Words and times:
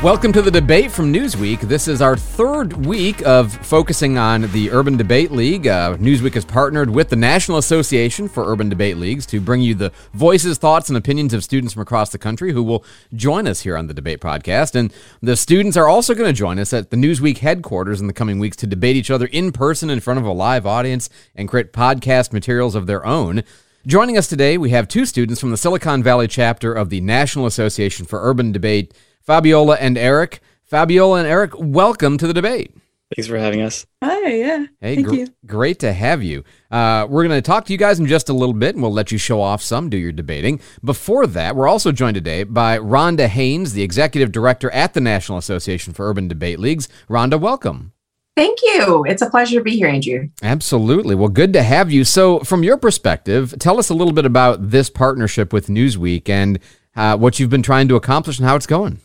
Welcome 0.00 0.32
to 0.34 0.42
the 0.42 0.50
debate 0.52 0.92
from 0.92 1.12
Newsweek. 1.12 1.62
This 1.62 1.88
is 1.88 2.00
our 2.00 2.16
third 2.16 2.86
week 2.86 3.20
of 3.26 3.52
focusing 3.66 4.16
on 4.16 4.42
the 4.52 4.70
Urban 4.70 4.96
Debate 4.96 5.32
League. 5.32 5.66
Uh, 5.66 5.96
Newsweek 5.96 6.34
has 6.34 6.44
partnered 6.44 6.88
with 6.88 7.08
the 7.08 7.16
National 7.16 7.58
Association 7.58 8.28
for 8.28 8.48
Urban 8.48 8.68
Debate 8.68 8.96
Leagues 8.96 9.26
to 9.26 9.40
bring 9.40 9.60
you 9.60 9.74
the 9.74 9.90
voices, 10.14 10.56
thoughts, 10.56 10.88
and 10.88 10.96
opinions 10.96 11.34
of 11.34 11.42
students 11.42 11.72
from 11.72 11.82
across 11.82 12.10
the 12.10 12.18
country 12.18 12.52
who 12.52 12.62
will 12.62 12.84
join 13.12 13.48
us 13.48 13.62
here 13.62 13.76
on 13.76 13.88
the 13.88 13.92
Debate 13.92 14.20
Podcast. 14.20 14.76
And 14.76 14.94
the 15.20 15.36
students 15.36 15.76
are 15.76 15.88
also 15.88 16.14
going 16.14 16.32
to 16.32 16.38
join 16.38 16.60
us 16.60 16.72
at 16.72 16.90
the 16.90 16.96
Newsweek 16.96 17.38
headquarters 17.38 18.00
in 18.00 18.06
the 18.06 18.12
coming 18.12 18.38
weeks 18.38 18.56
to 18.58 18.68
debate 18.68 18.94
each 18.94 19.10
other 19.10 19.26
in 19.26 19.50
person 19.50 19.90
in 19.90 19.98
front 19.98 20.20
of 20.20 20.24
a 20.24 20.32
live 20.32 20.64
audience 20.64 21.10
and 21.34 21.48
create 21.48 21.72
podcast 21.72 22.32
materials 22.32 22.76
of 22.76 22.86
their 22.86 23.04
own. 23.04 23.42
Joining 23.84 24.16
us 24.16 24.28
today, 24.28 24.58
we 24.58 24.70
have 24.70 24.86
two 24.86 25.04
students 25.04 25.40
from 25.40 25.50
the 25.50 25.56
Silicon 25.56 26.04
Valley 26.04 26.28
chapter 26.28 26.72
of 26.72 26.88
the 26.88 27.00
National 27.00 27.46
Association 27.46 28.06
for 28.06 28.22
Urban 28.22 28.52
Debate 28.52 28.94
Fabiola 29.28 29.76
and 29.78 29.98
Eric. 29.98 30.40
Fabiola 30.64 31.18
and 31.18 31.28
Eric, 31.28 31.50
welcome 31.58 32.16
to 32.16 32.26
the 32.26 32.32
debate. 32.32 32.74
Thanks 33.14 33.28
for 33.28 33.36
having 33.36 33.60
us. 33.60 33.84
Hi, 34.02 34.26
yeah. 34.26 34.66
Hey, 34.80 34.94
Thank 34.94 35.06
gr- 35.06 35.14
you. 35.16 35.28
great 35.44 35.78
to 35.80 35.92
have 35.92 36.22
you. 36.22 36.44
Uh, 36.70 37.06
we're 37.10 37.28
going 37.28 37.36
to 37.36 37.42
talk 37.42 37.66
to 37.66 37.72
you 37.74 37.78
guys 37.78 38.00
in 38.00 38.06
just 38.06 38.30
a 38.30 38.32
little 38.32 38.54
bit, 38.54 38.74
and 38.74 38.82
we'll 38.82 38.90
let 38.90 39.12
you 39.12 39.18
show 39.18 39.42
off 39.42 39.60
some, 39.60 39.90
do 39.90 39.98
your 39.98 40.12
debating. 40.12 40.62
Before 40.82 41.26
that, 41.26 41.54
we're 41.56 41.68
also 41.68 41.92
joined 41.92 42.14
today 42.14 42.42
by 42.44 42.78
Rhonda 42.78 43.26
Haynes, 43.26 43.74
the 43.74 43.82
executive 43.82 44.32
director 44.32 44.70
at 44.70 44.94
the 44.94 45.00
National 45.02 45.36
Association 45.36 45.92
for 45.92 46.08
Urban 46.08 46.26
Debate 46.26 46.58
Leagues. 46.58 46.88
Rhonda, 47.06 47.38
welcome. 47.38 47.92
Thank 48.34 48.60
you. 48.62 49.04
It's 49.06 49.20
a 49.20 49.28
pleasure 49.28 49.58
to 49.58 49.62
be 49.62 49.76
here, 49.76 49.88
Andrew. 49.88 50.30
Absolutely. 50.42 51.14
Well, 51.14 51.28
good 51.28 51.52
to 51.52 51.62
have 51.62 51.92
you. 51.92 52.04
So, 52.04 52.38
from 52.38 52.62
your 52.62 52.78
perspective, 52.78 53.54
tell 53.58 53.78
us 53.78 53.90
a 53.90 53.94
little 53.94 54.14
bit 54.14 54.24
about 54.24 54.70
this 54.70 54.88
partnership 54.88 55.52
with 55.52 55.66
Newsweek 55.66 56.30
and 56.30 56.58
uh, 56.96 57.18
what 57.18 57.38
you've 57.38 57.50
been 57.50 57.62
trying 57.62 57.88
to 57.88 57.96
accomplish 57.96 58.38
and 58.38 58.48
how 58.48 58.56
it's 58.56 58.66
going. 58.66 59.02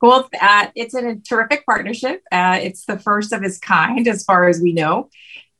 Well, 0.00 0.28
uh, 0.40 0.68
it's 0.74 0.94
a 0.94 1.16
terrific 1.16 1.66
partnership. 1.66 2.22
Uh, 2.30 2.58
it's 2.62 2.84
the 2.84 2.98
first 2.98 3.32
of 3.32 3.42
its 3.42 3.58
kind, 3.58 4.06
as 4.06 4.24
far 4.24 4.48
as 4.48 4.60
we 4.60 4.72
know. 4.72 5.10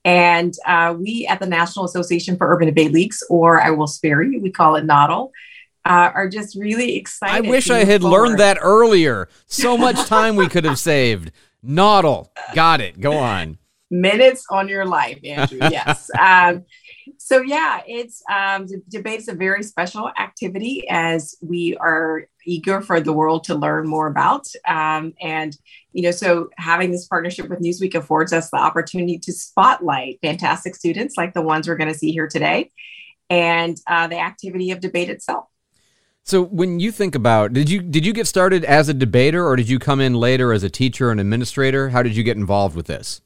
And 0.05 0.55
uh, 0.65 0.95
we 0.97 1.27
at 1.27 1.41
the 1.41 1.47
National 1.47 1.85
Association 1.85 2.37
for 2.37 2.53
Urban 2.53 2.67
Debate 2.67 2.93
Leagues, 2.93 3.23
or 3.29 3.61
I 3.61 3.71
will 3.71 3.89
spare 3.89 4.23
you, 4.23 4.41
we 4.41 4.51
call 4.51 4.77
it 4.77 4.85
NAUDL, 4.85 5.31
uh, 5.85 6.11
are 6.15 6.29
just 6.29 6.57
really 6.57 6.97
excited. 6.97 7.47
I 7.47 7.49
wish 7.49 7.69
I 7.69 7.85
had 7.85 8.03
forward. 8.03 8.17
learned 8.29 8.41
that 8.41 8.59
earlier. 8.61 9.29
So 9.47 9.77
much 9.77 10.07
time 10.07 10.37
we 10.37 10.49
could 10.49 10.65
have 10.65 10.79
saved. 10.79 11.33
Noddle. 11.63 12.33
Got 12.55 12.81
it. 12.81 13.01
Go 13.01 13.17
on. 13.19 13.59
minutes 13.91 14.45
on 14.51 14.69
your 14.69 14.85
life, 14.85 15.19
Andrew. 15.25 15.59
Yes. 15.61 16.11
um, 16.19 16.65
so 17.29 17.43
yeah, 17.43 17.83
it's 17.87 18.23
um, 18.33 18.67
the 18.67 18.83
debate 18.89 19.21
is 19.21 19.29
a 19.29 19.35
very 19.35 19.63
special 19.63 20.11
activity 20.19 20.89
as 20.89 21.37
we 21.43 21.77
are 21.77 22.27
eager 22.47 22.81
for 22.81 23.03
the 23.03 23.13
world 23.13 23.45
to 23.45 23.55
learn 23.55 23.87
more 23.87 24.07
about. 24.07 24.47
Um, 24.67 25.13
and 25.21 25.55
you 25.93 26.05
know, 26.05 26.11
so 26.11 26.49
having 26.57 26.91
this 26.91 27.07
partnership 27.07 27.51
with 27.51 27.61
Newsweek 27.61 27.95
affords 27.95 28.33
us 28.33 28.49
the 28.49 28.57
opportunity 28.57 29.19
to 29.19 29.31
spotlight 29.31 30.21
fantastic 30.23 30.75
students 30.75 31.19
like 31.19 31.35
the 31.35 31.43
ones 31.43 31.69
we're 31.69 31.77
going 31.77 31.93
to 31.93 31.99
see 31.99 32.13
here 32.13 32.29
today, 32.29 32.71
and 33.29 33.77
uh, 33.87 34.07
the 34.07 34.19
activity 34.19 34.71
of 34.71 34.81
debate 34.81 35.11
itself. 35.11 35.45
So 36.25 36.43
when 36.43 36.81
you 36.81 36.91
think 36.91 37.15
about 37.15 37.53
did 37.53 37.69
you 37.69 37.83
did 37.83 38.07
you 38.07 38.15
get 38.15 38.27
started 38.27 38.65
as 38.65 38.89
a 38.89 38.95
debater 38.95 39.47
or 39.47 39.55
did 39.55 39.69
you 39.69 39.79
come 39.79 40.01
in 40.01 40.15
later 40.15 40.51
as 40.51 40.63
a 40.63 40.71
teacher 40.71 41.11
and 41.11 41.21
administrator? 41.21 41.91
How 41.91 42.03
did 42.03 42.17
you 42.17 42.23
get 42.23 42.39
involved 42.39 42.75
with 42.75 42.87
this? 42.87 43.21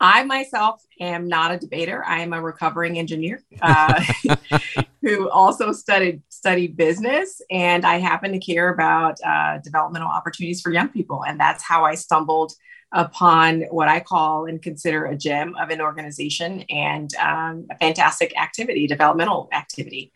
I 0.00 0.22
myself 0.24 0.82
am 1.00 1.26
not 1.26 1.52
a 1.52 1.58
debater. 1.58 2.04
I 2.04 2.20
am 2.20 2.32
a 2.32 2.40
recovering 2.40 2.98
engineer 2.98 3.42
uh, 3.60 4.02
who 5.02 5.28
also 5.28 5.72
studied 5.72 6.22
studied 6.28 6.76
business, 6.76 7.40
and 7.50 7.84
I 7.84 7.98
happen 7.98 8.32
to 8.32 8.38
care 8.38 8.72
about 8.72 9.16
uh, 9.26 9.58
developmental 9.58 10.08
opportunities 10.08 10.60
for 10.60 10.72
young 10.72 10.88
people, 10.88 11.24
and 11.24 11.38
that's 11.38 11.64
how 11.64 11.84
I 11.84 11.96
stumbled 11.96 12.52
upon 12.92 13.62
what 13.70 13.88
I 13.88 14.00
call 14.00 14.46
and 14.46 14.62
consider 14.62 15.06
a 15.06 15.16
gem 15.16 15.54
of 15.60 15.70
an 15.70 15.80
organization 15.80 16.62
and 16.70 17.10
um, 17.16 17.66
a 17.70 17.76
fantastic 17.78 18.38
activity, 18.40 18.86
developmental 18.86 19.48
activity. 19.52 20.12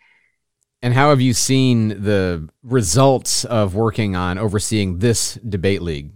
And 0.80 0.94
how 0.94 1.10
have 1.10 1.20
you 1.20 1.32
seen 1.32 1.88
the 1.88 2.48
results 2.62 3.44
of 3.44 3.74
working 3.74 4.16
on 4.16 4.38
overseeing 4.38 4.98
this 4.98 5.34
debate 5.34 5.82
league? 5.82 6.12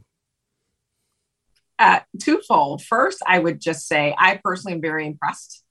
Uh, 1.78 2.00
twofold. 2.22 2.82
First, 2.82 3.22
I 3.26 3.38
would 3.38 3.60
just 3.60 3.86
say 3.86 4.14
I 4.16 4.40
personally 4.42 4.74
am 4.74 4.80
very 4.80 5.06
impressed. 5.06 5.62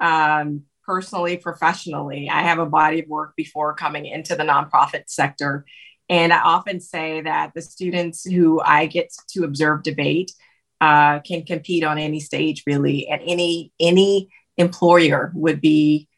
Um, 0.00 0.62
personally, 0.86 1.36
professionally, 1.38 2.28
I 2.28 2.42
have 2.42 2.58
a 2.58 2.66
body 2.66 3.00
of 3.00 3.08
work 3.08 3.34
before 3.36 3.74
coming 3.74 4.06
into 4.06 4.36
the 4.36 4.44
nonprofit 4.44 5.04
sector. 5.06 5.64
And 6.08 6.32
I 6.32 6.40
often 6.40 6.80
say 6.80 7.22
that 7.22 7.52
the 7.54 7.62
students 7.62 8.24
who 8.24 8.60
I 8.60 8.86
get 8.86 9.12
to 9.30 9.44
observe 9.44 9.82
debate 9.82 10.32
uh, 10.80 11.20
can 11.20 11.44
compete 11.44 11.84
on 11.84 11.98
any 11.98 12.20
stage, 12.20 12.64
really, 12.66 13.08
and 13.08 13.22
any 13.24 13.72
any 13.80 14.28
employer 14.58 15.32
would 15.34 15.60
be 15.60 16.08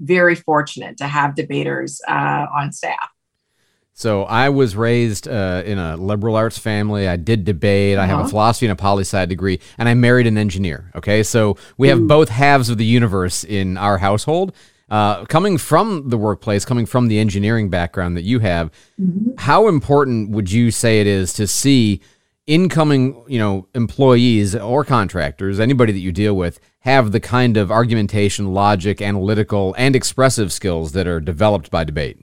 very 0.00 0.34
fortunate 0.34 0.98
to 0.98 1.06
have 1.06 1.34
debaters 1.36 2.00
uh, 2.08 2.46
on 2.52 2.72
staff. 2.72 3.08
So 3.98 4.24
I 4.24 4.50
was 4.50 4.76
raised 4.76 5.26
uh, 5.26 5.62
in 5.64 5.78
a 5.78 5.96
liberal 5.96 6.36
arts 6.36 6.58
family. 6.58 7.08
I 7.08 7.16
did 7.16 7.46
debate. 7.46 7.96
I 7.96 8.04
have 8.04 8.18
a 8.18 8.20
Uh-huh. 8.20 8.28
philosophy 8.28 8.66
and 8.66 8.72
a 8.72 8.76
poli 8.76 9.04
sci 9.04 9.24
degree, 9.24 9.58
and 9.78 9.88
I 9.88 9.94
married 9.94 10.26
an 10.26 10.36
engineer. 10.36 10.90
Okay, 10.94 11.22
so 11.22 11.56
we 11.78 11.88
have 11.88 12.06
both 12.06 12.28
halves 12.28 12.68
of 12.68 12.76
the 12.76 12.84
universe 12.84 13.42
in 13.42 13.78
our 13.78 13.96
household. 13.98 14.52
Uh, 14.90 15.24
coming 15.24 15.56
from 15.56 16.10
the 16.10 16.18
workplace, 16.18 16.66
coming 16.66 16.84
from 16.84 17.08
the 17.08 17.18
engineering 17.18 17.70
background 17.70 18.18
that 18.18 18.22
you 18.24 18.40
have, 18.40 18.70
how 19.38 19.66
important 19.66 20.28
would 20.30 20.52
you 20.52 20.70
say 20.70 21.00
it 21.00 21.06
is 21.06 21.32
to 21.32 21.46
see 21.46 22.00
incoming, 22.46 23.24
you 23.26 23.38
know, 23.38 23.66
employees 23.74 24.54
or 24.54 24.84
contractors, 24.84 25.58
anybody 25.58 25.92
that 25.92 25.98
you 26.00 26.12
deal 26.12 26.36
with, 26.36 26.60
have 26.80 27.12
the 27.12 27.18
kind 27.18 27.56
of 27.56 27.72
argumentation, 27.72 28.52
logic, 28.52 29.00
analytical, 29.00 29.74
and 29.78 29.96
expressive 29.96 30.52
skills 30.52 30.92
that 30.92 31.06
are 31.06 31.18
developed 31.18 31.70
by 31.70 31.82
debate? 31.82 32.18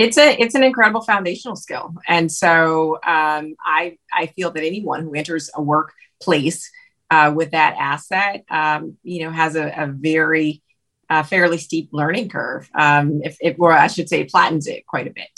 It's 0.00 0.16
a 0.16 0.40
it's 0.40 0.54
an 0.54 0.64
incredible 0.64 1.02
foundational 1.02 1.56
skill 1.56 1.94
and 2.08 2.32
so 2.32 2.94
um, 3.06 3.54
i 3.64 3.96
i 4.12 4.26
feel 4.34 4.50
that 4.50 4.64
anyone 4.64 5.02
who 5.02 5.14
enters 5.14 5.50
a 5.54 5.62
workplace 5.62 6.70
uh, 7.10 7.32
with 7.34 7.50
that 7.50 7.76
asset 7.78 8.44
um, 8.50 8.96
you 9.02 9.22
know 9.24 9.30
has 9.30 9.56
a, 9.56 9.68
a 9.76 9.86
very 9.86 10.62
uh, 11.10 11.22
fairly 11.22 11.58
steep 11.58 11.90
learning 11.92 12.28
curve 12.28 12.68
um, 12.74 13.20
if 13.22 13.56
or 13.58 13.72
i 13.72 13.86
should 13.86 14.08
say 14.08 14.26
flattens 14.26 14.66
it 14.66 14.86
quite 14.86 15.06
a 15.06 15.12
bit 15.12 15.28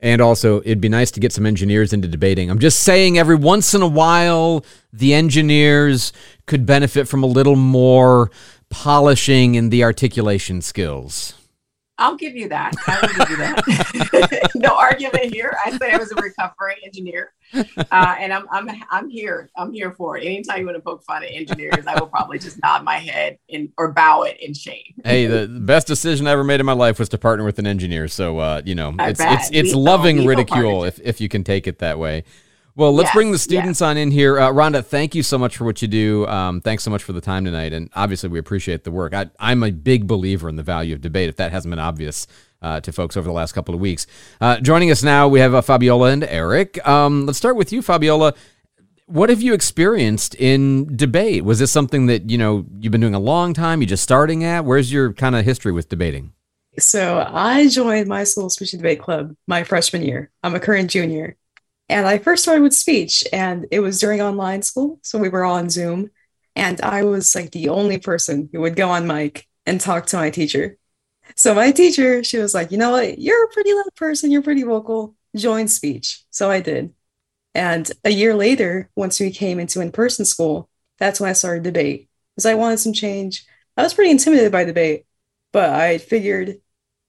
And 0.00 0.20
also, 0.20 0.60
it'd 0.60 0.82
be 0.82 0.90
nice 0.90 1.10
to 1.12 1.20
get 1.20 1.32
some 1.32 1.46
engineers 1.46 1.92
into 1.92 2.08
debating. 2.08 2.50
I'm 2.50 2.58
just 2.58 2.80
saying, 2.80 3.16
every 3.16 3.36
once 3.36 3.74
in 3.74 3.80
a 3.80 3.86
while, 3.86 4.62
the 4.92 5.14
engineers 5.14 6.12
could 6.46 6.66
benefit 6.66 7.08
from 7.08 7.22
a 7.22 7.26
little 7.26 7.56
more 7.56 8.30
polishing 8.68 9.54
in 9.54 9.70
the 9.70 9.82
articulation 9.82 10.60
skills. 10.60 11.43
I'll 11.98 12.16
give 12.16 12.36
you 12.36 12.48
that. 12.48 12.74
I 12.86 13.00
will 13.00 13.14
give 13.14 13.30
you 13.30 13.36
that. 13.36 14.50
No 14.54 14.76
argument 14.76 15.34
here. 15.34 15.54
I 15.64 15.76
say 15.76 15.92
i 15.92 15.96
was 15.96 16.10
a 16.12 16.14
recovering 16.14 16.76
engineer 16.84 17.34
uh, 17.52 18.16
and 18.18 18.32
I'm, 18.32 18.46
I'm 18.50 18.68
i'm 18.90 19.10
here. 19.10 19.50
I'm 19.56 19.72
here 19.72 19.92
for 19.92 20.16
it. 20.16 20.24
Anytime 20.24 20.60
you 20.60 20.66
want 20.66 20.76
to 20.76 20.82
poke 20.82 21.04
fun 21.04 21.22
at 21.22 21.30
engineers 21.30 21.86
i 21.86 21.98
will 21.98 22.06
probably 22.06 22.38
just 22.38 22.60
nod 22.62 22.84
my 22.84 22.96
head 22.96 23.38
in, 23.48 23.72
or 23.76 23.92
bow 23.92 24.22
it 24.22 24.38
in 24.40 24.54
shame. 24.54 24.94
Hey, 25.04 25.26
the 25.26 25.46
best 25.48 25.86
decision 25.86 26.26
I 26.26 26.32
ever 26.32 26.44
made 26.44 26.60
in 26.60 26.66
my 26.66 26.72
life 26.72 26.98
was 26.98 27.08
to 27.10 27.18
partner 27.18 27.44
with 27.44 27.58
an 27.58 27.66
engineer. 27.66 28.08
So, 28.08 28.38
uh, 28.38 28.62
you 28.64 28.74
know, 28.74 28.94
I 28.98 29.10
it's 29.10 29.18
bet. 29.18 29.40
it's 29.40 29.50
it's 29.52 29.74
loving 29.74 30.26
ridicule 30.26 30.84
if, 30.84 31.00
if 31.00 31.20
you 31.20 31.28
can 31.28 31.44
take 31.44 31.66
it 31.66 31.78
that 31.80 31.98
way. 31.98 32.24
Well, 32.76 32.92
let's 32.92 33.08
Yes, 33.08 33.14
bring 33.14 33.30
the 33.30 33.38
students 33.38 33.80
on 33.80 33.96
in 33.96 34.10
here. 34.10 34.38
Uh, 34.38 34.50
Rhonda, 34.50 34.84
thank 34.84 35.14
you 35.14 35.22
so 35.22 35.38
much 35.38 35.56
for 35.56 35.64
what 35.64 35.80
you 35.80 35.86
do. 35.86 36.26
Um, 36.26 36.60
thanks 36.60 36.82
so 36.82 36.90
much 36.90 37.04
for 37.04 37.12
the 37.12 37.20
time 37.20 37.44
tonight. 37.44 37.72
And 37.72 37.88
obviously, 37.94 38.28
we 38.28 38.40
appreciate 38.40 38.82
the 38.82 38.90
work. 38.90 39.14
I, 39.14 39.30
I'm 39.38 39.62
a 39.62 39.70
big 39.70 40.08
believer 40.08 40.48
in 40.48 40.56
the 40.56 40.64
value 40.64 40.92
of 40.92 41.00
debate, 41.00 41.28
if 41.28 41.36
that 41.36 41.52
hasn't 41.52 41.70
been 41.70 41.78
obvious 41.78 42.26
uh, 42.62 42.80
to 42.80 42.90
folks 42.90 43.16
over 43.16 43.28
the 43.28 43.32
last 43.32 43.52
couple 43.52 43.76
of 43.76 43.80
weeks. 43.80 44.08
Uh, 44.40 44.58
joining 44.58 44.90
us 44.90 45.04
now, 45.04 45.28
we 45.28 45.38
have 45.38 45.54
uh, 45.54 45.60
Fabiola 45.60 46.10
and 46.10 46.24
Eric. 46.24 46.84
Um, 46.86 47.26
let's 47.26 47.38
start 47.38 47.54
with 47.54 47.72
you, 47.72 47.80
Fabiola. 47.80 48.34
What 49.06 49.28
have 49.28 49.40
you 49.40 49.54
experienced 49.54 50.34
in 50.34 50.96
debate? 50.96 51.44
Was 51.44 51.60
this 51.60 51.70
something 51.70 52.06
that, 52.06 52.28
you 52.28 52.38
know, 52.38 52.66
you've 52.80 52.90
been 52.90 53.02
doing 53.02 53.14
a 53.14 53.20
long 53.20 53.54
time? 53.54 53.82
You 53.82 53.86
just 53.86 54.02
starting 54.02 54.42
at? 54.42 54.64
Where's 54.64 54.92
your 54.92 55.12
kind 55.12 55.36
of 55.36 55.44
history 55.44 55.70
with 55.70 55.88
debating? 55.88 56.32
So 56.78 57.24
I 57.30 57.68
joined 57.68 58.08
my 58.08 58.24
school 58.24 58.50
speech 58.50 58.72
and 58.72 58.82
debate 58.82 58.98
club 58.98 59.36
my 59.46 59.62
freshman 59.62 60.02
year. 60.02 60.32
I'm 60.42 60.56
a 60.56 60.60
current 60.60 60.90
junior. 60.90 61.36
And 61.88 62.06
I 62.06 62.18
first 62.18 62.42
started 62.42 62.62
with 62.62 62.74
speech, 62.74 63.24
and 63.32 63.66
it 63.70 63.80
was 63.80 64.00
during 64.00 64.22
online 64.22 64.62
school. 64.62 64.98
So 65.02 65.18
we 65.18 65.28
were 65.28 65.44
all 65.44 65.56
on 65.56 65.70
Zoom. 65.70 66.10
And 66.56 66.80
I 66.80 67.02
was 67.02 67.34
like 67.34 67.50
the 67.50 67.68
only 67.68 67.98
person 67.98 68.48
who 68.52 68.60
would 68.60 68.76
go 68.76 68.88
on 68.90 69.06
mic 69.06 69.46
and 69.66 69.80
talk 69.80 70.06
to 70.06 70.16
my 70.16 70.30
teacher. 70.30 70.78
So 71.36 71.54
my 71.54 71.72
teacher, 71.72 72.22
she 72.22 72.38
was 72.38 72.54
like, 72.54 72.70
you 72.70 72.78
know 72.78 72.92
what? 72.92 73.18
You're 73.18 73.44
a 73.44 73.52
pretty 73.52 73.72
loud 73.72 73.94
person. 73.96 74.30
You're 74.30 74.42
pretty 74.42 74.62
vocal. 74.62 75.16
Join 75.36 75.68
speech. 75.68 76.22
So 76.30 76.50
I 76.50 76.60
did. 76.60 76.94
And 77.54 77.90
a 78.04 78.10
year 78.10 78.34
later, 78.34 78.90
once 78.96 79.20
we 79.20 79.30
came 79.30 79.58
into 79.58 79.80
in 79.80 79.92
person 79.92 80.24
school, 80.24 80.68
that's 80.98 81.20
when 81.20 81.30
I 81.30 81.34
started 81.34 81.64
debate 81.64 82.08
because 82.34 82.46
I 82.46 82.54
wanted 82.54 82.78
some 82.78 82.92
change. 82.92 83.46
I 83.76 83.82
was 83.82 83.94
pretty 83.94 84.10
intimidated 84.10 84.52
by 84.52 84.64
debate, 84.64 85.06
but 85.52 85.70
I 85.70 85.98
figured 85.98 86.60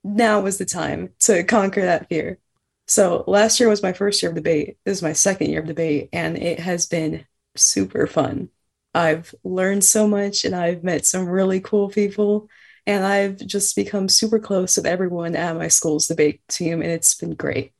now 0.04 0.42
was 0.42 0.58
the 0.58 0.66
time 0.66 1.10
to 1.22 1.44
conquer 1.44 1.82
that 1.82 2.10
fear. 2.10 2.40
So 2.88 3.24
last 3.28 3.60
year 3.60 3.70
was 3.70 3.82
my 3.82 3.94
first 3.94 4.22
year 4.22 4.30
of 4.30 4.36
debate. 4.36 4.78
This 4.86 4.98
is 4.98 5.04
my 5.04 5.14
second 5.14 5.50
year 5.50 5.62
of 5.62 5.68
debate, 5.68 6.10
and 6.14 6.38
it 6.38 6.60
has 6.60 6.86
been 6.86 7.26
super 7.56 8.06
fun. 8.08 8.50
I've 8.94 9.34
learned 9.44 9.84
so 9.84 10.08
much 10.08 10.46
and 10.46 10.56
I've 10.56 10.84
met 10.84 11.06
some 11.06 11.28
really 11.28 11.60
cool 11.60 11.90
people, 11.90 12.48
and 12.86 13.04
I've 13.04 13.38
just 13.38 13.76
become 13.76 14.08
super 14.08 14.40
close 14.40 14.78
with 14.78 14.86
everyone 14.86 15.36
at 15.36 15.58
my 15.58 15.68
school's 15.68 16.08
debate 16.08 16.42
team, 16.48 16.82
and 16.82 16.92
it's 16.92 17.16
been 17.16 17.34
great. 17.34 17.74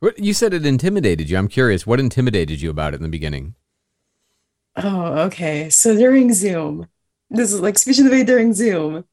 What 0.00 0.18
you 0.18 0.34
said 0.34 0.52
it 0.52 0.66
intimidated 0.66 1.30
you. 1.30 1.38
I'm 1.38 1.48
curious, 1.48 1.86
what 1.86 1.98
intimidated 1.98 2.60
you 2.60 2.70
about 2.70 2.92
it 2.92 2.98
in 2.98 3.02
the 3.02 3.08
beginning? 3.08 3.54
Oh, 4.76 5.24
okay. 5.26 5.70
So 5.70 5.96
during 5.96 6.32
Zoom, 6.34 6.88
this 7.30 7.52
is 7.52 7.60
like 7.60 7.78
speech 7.78 7.98
and 7.98 8.08
debate 8.08 8.26
during 8.26 8.52
Zoom. 8.52 9.04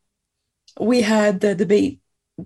We 0.79 1.01
had 1.01 1.39
the 1.39 1.55
debate. 1.55 2.00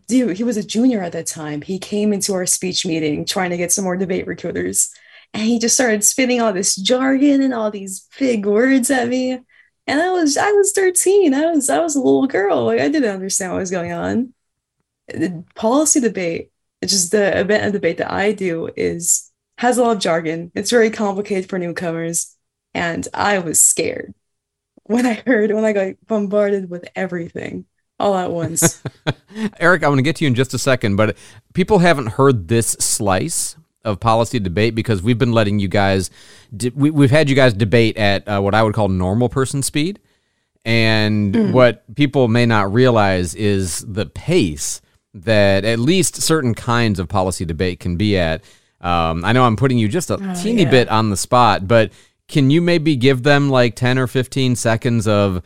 Dude, 0.08 0.38
he 0.38 0.44
was 0.44 0.58
a 0.58 0.64
junior 0.64 1.02
at 1.02 1.12
that 1.14 1.28
time. 1.28 1.62
He 1.62 1.80
came 1.80 2.14
into 2.14 2.34
our 2.34 2.46
speech 2.46 2.86
meeting 2.86 3.26
trying 3.26 3.50
to 3.52 3.58
get 3.58 3.72
some 3.72 3.84
more 3.84 3.98
debate 3.98 4.28
recruiters. 4.28 4.94
And 5.34 5.44
he 5.44 5.60
just 5.60 5.76
started 5.76 6.04
spitting 6.04 6.42
all 6.42 6.54
this 6.54 6.76
jargon 6.76 7.42
and 7.42 7.54
all 7.54 7.72
these 7.72 8.08
big 8.18 8.46
words 8.46 8.90
at 8.90 9.08
me. 9.08 9.40
And 9.88 10.02
I 10.02 10.12
was 10.12 10.38
I 10.38 10.52
was 10.52 10.72
13. 10.72 11.34
I 11.34 11.52
was 11.52 11.70
I 11.70 11.80
was 11.80 11.96
a 11.96 12.00
little 12.00 12.28
girl. 12.28 12.66
Like 12.66 12.80
I 12.80 12.90
didn't 12.90 13.14
understand 13.14 13.52
what 13.52 13.60
was 13.60 13.72
going 13.72 13.92
on. 13.92 14.34
The 15.08 15.44
policy 15.56 16.00
debate, 16.00 16.52
just 16.84 17.12
the 17.12 17.40
event 17.40 17.66
of 17.66 17.74
debate 17.74 17.98
that 17.98 18.12
I 18.12 18.32
do 18.32 18.70
is 18.76 19.32
has 19.58 19.78
a 19.78 19.84
lot 19.84 19.96
of 19.98 20.02
jargon. 20.02 20.52
It's 20.56 20.72
very 20.72 20.90
complicated 20.90 21.50
for 21.50 21.60
newcomers. 21.60 22.36
And 22.74 23.08
I 23.14 23.40
was 23.40 23.62
scared 23.62 24.14
when 24.84 25.06
I 25.06 25.14
heard 25.26 25.52
when 25.52 25.66
I 25.66 25.74
got 25.74 25.96
bombarded 26.08 26.70
with 26.70 26.88
everything 26.96 27.66
all 28.00 28.16
at 28.16 28.32
once. 28.32 28.82
Eric, 29.60 29.84
I 29.84 29.88
want 29.88 30.00
to 30.00 30.04
get 30.04 30.18
to 30.18 30.26
you 30.26 30.28
in 30.28 30.36
just 30.36 30.54
a 30.54 30.60
second, 30.60 30.96
but 30.96 31.18
people 31.54 31.80
haven't 31.80 32.08
heard 32.08 32.48
this 32.48 32.70
slice 32.80 33.56
of 33.84 34.00
policy 34.00 34.40
debate 34.40 34.76
because 34.76 35.02
we've 35.02 35.18
been 35.18 35.32
letting 35.32 35.60
you 35.60 35.68
guys, 35.68 36.10
de- 36.56 36.72
we, 36.72 37.04
have 37.04 37.12
had 37.12 37.30
you 37.30 37.36
guys 37.36 37.54
debate 37.54 37.98
at 37.98 38.28
uh, 38.28 38.42
what 38.42 38.56
I 38.56 38.64
would 38.64 38.74
call 38.74 38.90
normal 38.90 39.30
person 39.30 39.62
speed. 39.62 40.00
And 40.66 41.36
mm. 41.36 41.52
what 41.54 41.84
people 41.96 42.28
may 42.28 42.48
not 42.48 42.74
realize 42.74 43.36
is 43.36 43.86
the 43.88 44.08
pace 44.08 44.82
that 45.14 45.64
at 45.64 45.80
least 45.80 46.22
certain 46.22 46.56
kinds 46.56 47.00
of 47.00 47.08
policy 47.08 47.46
debate 47.46 47.80
can 47.80 47.96
be 47.96 48.18
at. 48.18 48.44
Um, 48.82 49.24
I 49.24 49.32
know 49.32 49.46
I'm 49.46 49.56
putting 49.56 49.78
you 49.78 49.88
just 49.88 50.10
a 50.10 50.16
oh, 50.16 50.34
teeny 50.42 50.64
yeah. 50.64 50.72
bit 50.72 50.90
on 50.90 51.12
the 51.12 51.18
spot, 51.18 51.68
but 51.68 51.92
can 52.28 52.50
you 52.50 52.62
maybe 52.62 52.96
give 52.96 53.24
them 53.24 53.50
like 53.50 53.76
10 53.76 54.00
or 54.00 54.08
15 54.08 54.56
seconds 54.56 55.08
of 55.08 55.44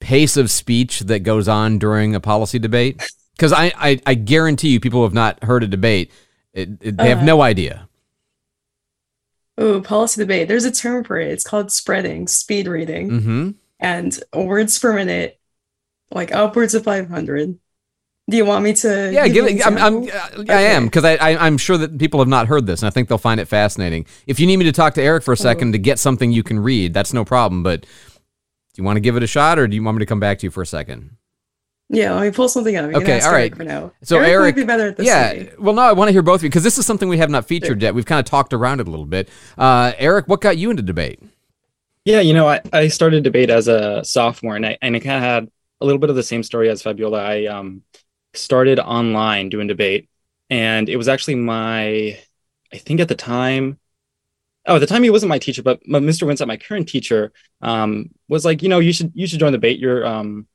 pace 0.00 0.36
of 0.36 0.50
speech 0.50 1.00
that 1.00 1.20
goes 1.20 1.48
on 1.48 1.78
during 1.78 2.14
a 2.14 2.20
policy 2.20 2.58
debate? 2.58 3.02
Because 3.36 3.52
I, 3.52 3.72
I, 3.76 4.00
I, 4.04 4.14
guarantee 4.14 4.68
you, 4.68 4.80
people 4.80 5.00
who 5.00 5.04
have 5.04 5.14
not 5.14 5.42
heard 5.44 5.62
a 5.62 5.66
debate, 5.66 6.10
it, 6.52 6.70
it, 6.80 6.96
they 6.96 7.12
uh, 7.12 7.16
have 7.16 7.24
no 7.24 7.40
idea. 7.40 7.88
Oh, 9.56 9.80
policy 9.80 10.20
debate. 10.20 10.48
There's 10.48 10.64
a 10.64 10.72
term 10.72 11.04
for 11.04 11.18
it. 11.18 11.28
It's 11.28 11.44
called 11.44 11.70
spreading, 11.70 12.26
speed 12.26 12.66
reading. 12.66 13.10
Mm-hmm. 13.10 13.50
And 13.78 14.18
words 14.34 14.78
per 14.78 14.94
minute, 14.94 15.40
like 16.10 16.32
upwards 16.32 16.74
of 16.74 16.84
500. 16.84 17.58
Do 18.28 18.36
you 18.36 18.44
want 18.44 18.62
me 18.62 18.72
to? 18.74 19.10
Yeah, 19.12 19.26
give, 19.26 19.44
it. 19.46 19.66
I'm, 19.66 19.76
I'm, 19.76 19.96
okay. 20.04 20.52
I 20.52 20.60
am 20.60 20.84
because 20.84 21.04
I, 21.04 21.16
I 21.16 21.46
am 21.46 21.58
sure 21.58 21.76
that 21.76 21.98
people 21.98 22.20
have 22.20 22.28
not 22.28 22.46
heard 22.46 22.64
this, 22.64 22.80
and 22.80 22.86
I 22.86 22.90
think 22.90 23.08
they'll 23.08 23.18
find 23.18 23.40
it 23.40 23.46
fascinating. 23.46 24.06
If 24.26 24.38
you 24.38 24.46
need 24.46 24.58
me 24.58 24.66
to 24.66 24.72
talk 24.72 24.94
to 24.94 25.02
Eric 25.02 25.24
for 25.24 25.32
a 25.32 25.36
second 25.36 25.70
oh. 25.70 25.72
to 25.72 25.78
get 25.78 25.98
something 25.98 26.30
you 26.30 26.44
can 26.44 26.60
read, 26.60 26.94
that's 26.94 27.12
no 27.12 27.24
problem. 27.24 27.64
But 27.64 27.86
you 28.80 28.84
want 28.84 28.96
to 28.96 29.00
give 29.00 29.16
it 29.16 29.22
a 29.22 29.26
shot, 29.26 29.58
or 29.58 29.68
do 29.68 29.76
you 29.76 29.82
want 29.82 29.96
me 29.96 30.00
to 30.00 30.06
come 30.06 30.20
back 30.20 30.38
to 30.40 30.46
you 30.46 30.50
for 30.50 30.62
a 30.62 30.66
second? 30.66 31.16
Yeah, 31.92 32.14
let 32.14 32.22
me 32.22 32.30
pull 32.30 32.48
something 32.48 32.76
up. 32.76 32.94
okay, 32.94 33.20
all 33.20 33.32
right. 33.32 33.54
For 33.54 33.64
now. 33.64 33.92
So 34.02 34.18
Eric, 34.18 34.30
Eric 34.30 34.56
be 34.56 34.64
better 34.64 34.88
at 34.88 34.96
this. 34.96 35.06
Yeah. 35.06 35.44
Well, 35.58 35.74
no, 35.74 35.82
I 35.82 35.92
want 35.92 36.08
to 36.08 36.12
hear 36.12 36.22
both 36.22 36.40
of 36.40 36.44
you 36.44 36.48
because 36.48 36.62
this 36.62 36.78
is 36.78 36.86
something 36.86 37.08
we 37.08 37.18
have 37.18 37.30
not 37.30 37.46
featured 37.46 37.80
sure. 37.80 37.88
yet. 37.88 37.94
We've 37.96 38.06
kind 38.06 38.20
of 38.20 38.26
talked 38.26 38.52
around 38.52 38.80
it 38.80 38.86
a 38.86 38.90
little 38.90 39.06
bit. 39.06 39.28
Uh, 39.58 39.92
Eric, 39.98 40.28
what 40.28 40.40
got 40.40 40.56
you 40.56 40.70
into 40.70 40.84
debate? 40.84 41.20
Yeah, 42.04 42.20
you 42.20 42.32
know, 42.32 42.48
I, 42.48 42.60
I 42.72 42.88
started 42.88 43.24
debate 43.24 43.50
as 43.50 43.66
a 43.66 44.04
sophomore, 44.04 44.54
and 44.54 44.64
I 44.64 44.78
and 44.80 44.94
I 44.94 45.00
kind 45.00 45.16
of 45.16 45.22
had 45.22 45.50
a 45.80 45.84
little 45.84 45.98
bit 45.98 46.10
of 46.10 46.16
the 46.16 46.22
same 46.22 46.44
story 46.44 46.68
as 46.70 46.80
Fabiola. 46.80 47.22
I 47.22 47.46
um 47.46 47.82
started 48.34 48.78
online 48.78 49.48
doing 49.48 49.66
debate, 49.66 50.08
and 50.48 50.88
it 50.88 50.96
was 50.96 51.08
actually 51.08 51.34
my, 51.34 52.16
I 52.72 52.78
think 52.78 53.00
at 53.00 53.08
the 53.08 53.16
time, 53.16 53.79
oh, 54.66 54.76
at 54.76 54.78
the 54.78 54.86
time 54.86 55.02
he 55.02 55.10
wasn't 55.10 55.30
my 55.30 55.38
teacher, 55.38 55.62
but, 55.62 55.82
Mr. 55.84 56.26
Winsett, 56.26 56.46
my 56.46 56.56
current 56.56 56.88
teacher, 56.88 57.32
um, 57.60 58.10
was 58.28 58.44
like, 58.44 58.62
you 58.62 58.68
know, 58.68 58.78
you 58.78 58.92
should 58.92 59.12
you 59.14 59.26
should 59.26 59.40
join 59.40 59.52
the 59.52 59.58
debate. 59.58 59.78
You're, 59.78 60.06
um, 60.06 60.46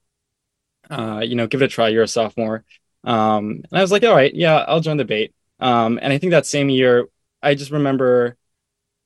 uh, 0.90 1.22
you 1.24 1.36
know, 1.36 1.48
give 1.48 1.62
it 1.62 1.66
a 1.66 1.68
try. 1.68 1.90
You're 1.90 2.04
a 2.04 2.08
sophomore, 2.08 2.64
um, 3.04 3.64
and 3.70 3.80
I 3.80 3.82
was 3.82 3.92
like, 3.92 4.04
all 4.04 4.16
right, 4.16 4.34
yeah, 4.34 4.58
I'll 4.68 4.82
join 4.82 4.98
the 4.98 5.04
debate. 5.04 5.34
Um, 5.60 6.00
and 6.02 6.12
I 6.12 6.18
think 6.18 6.32
that 6.32 6.46
same 6.46 6.70
year, 6.70 7.08
I 7.42 7.56
just 7.56 7.72
remember 7.72 8.38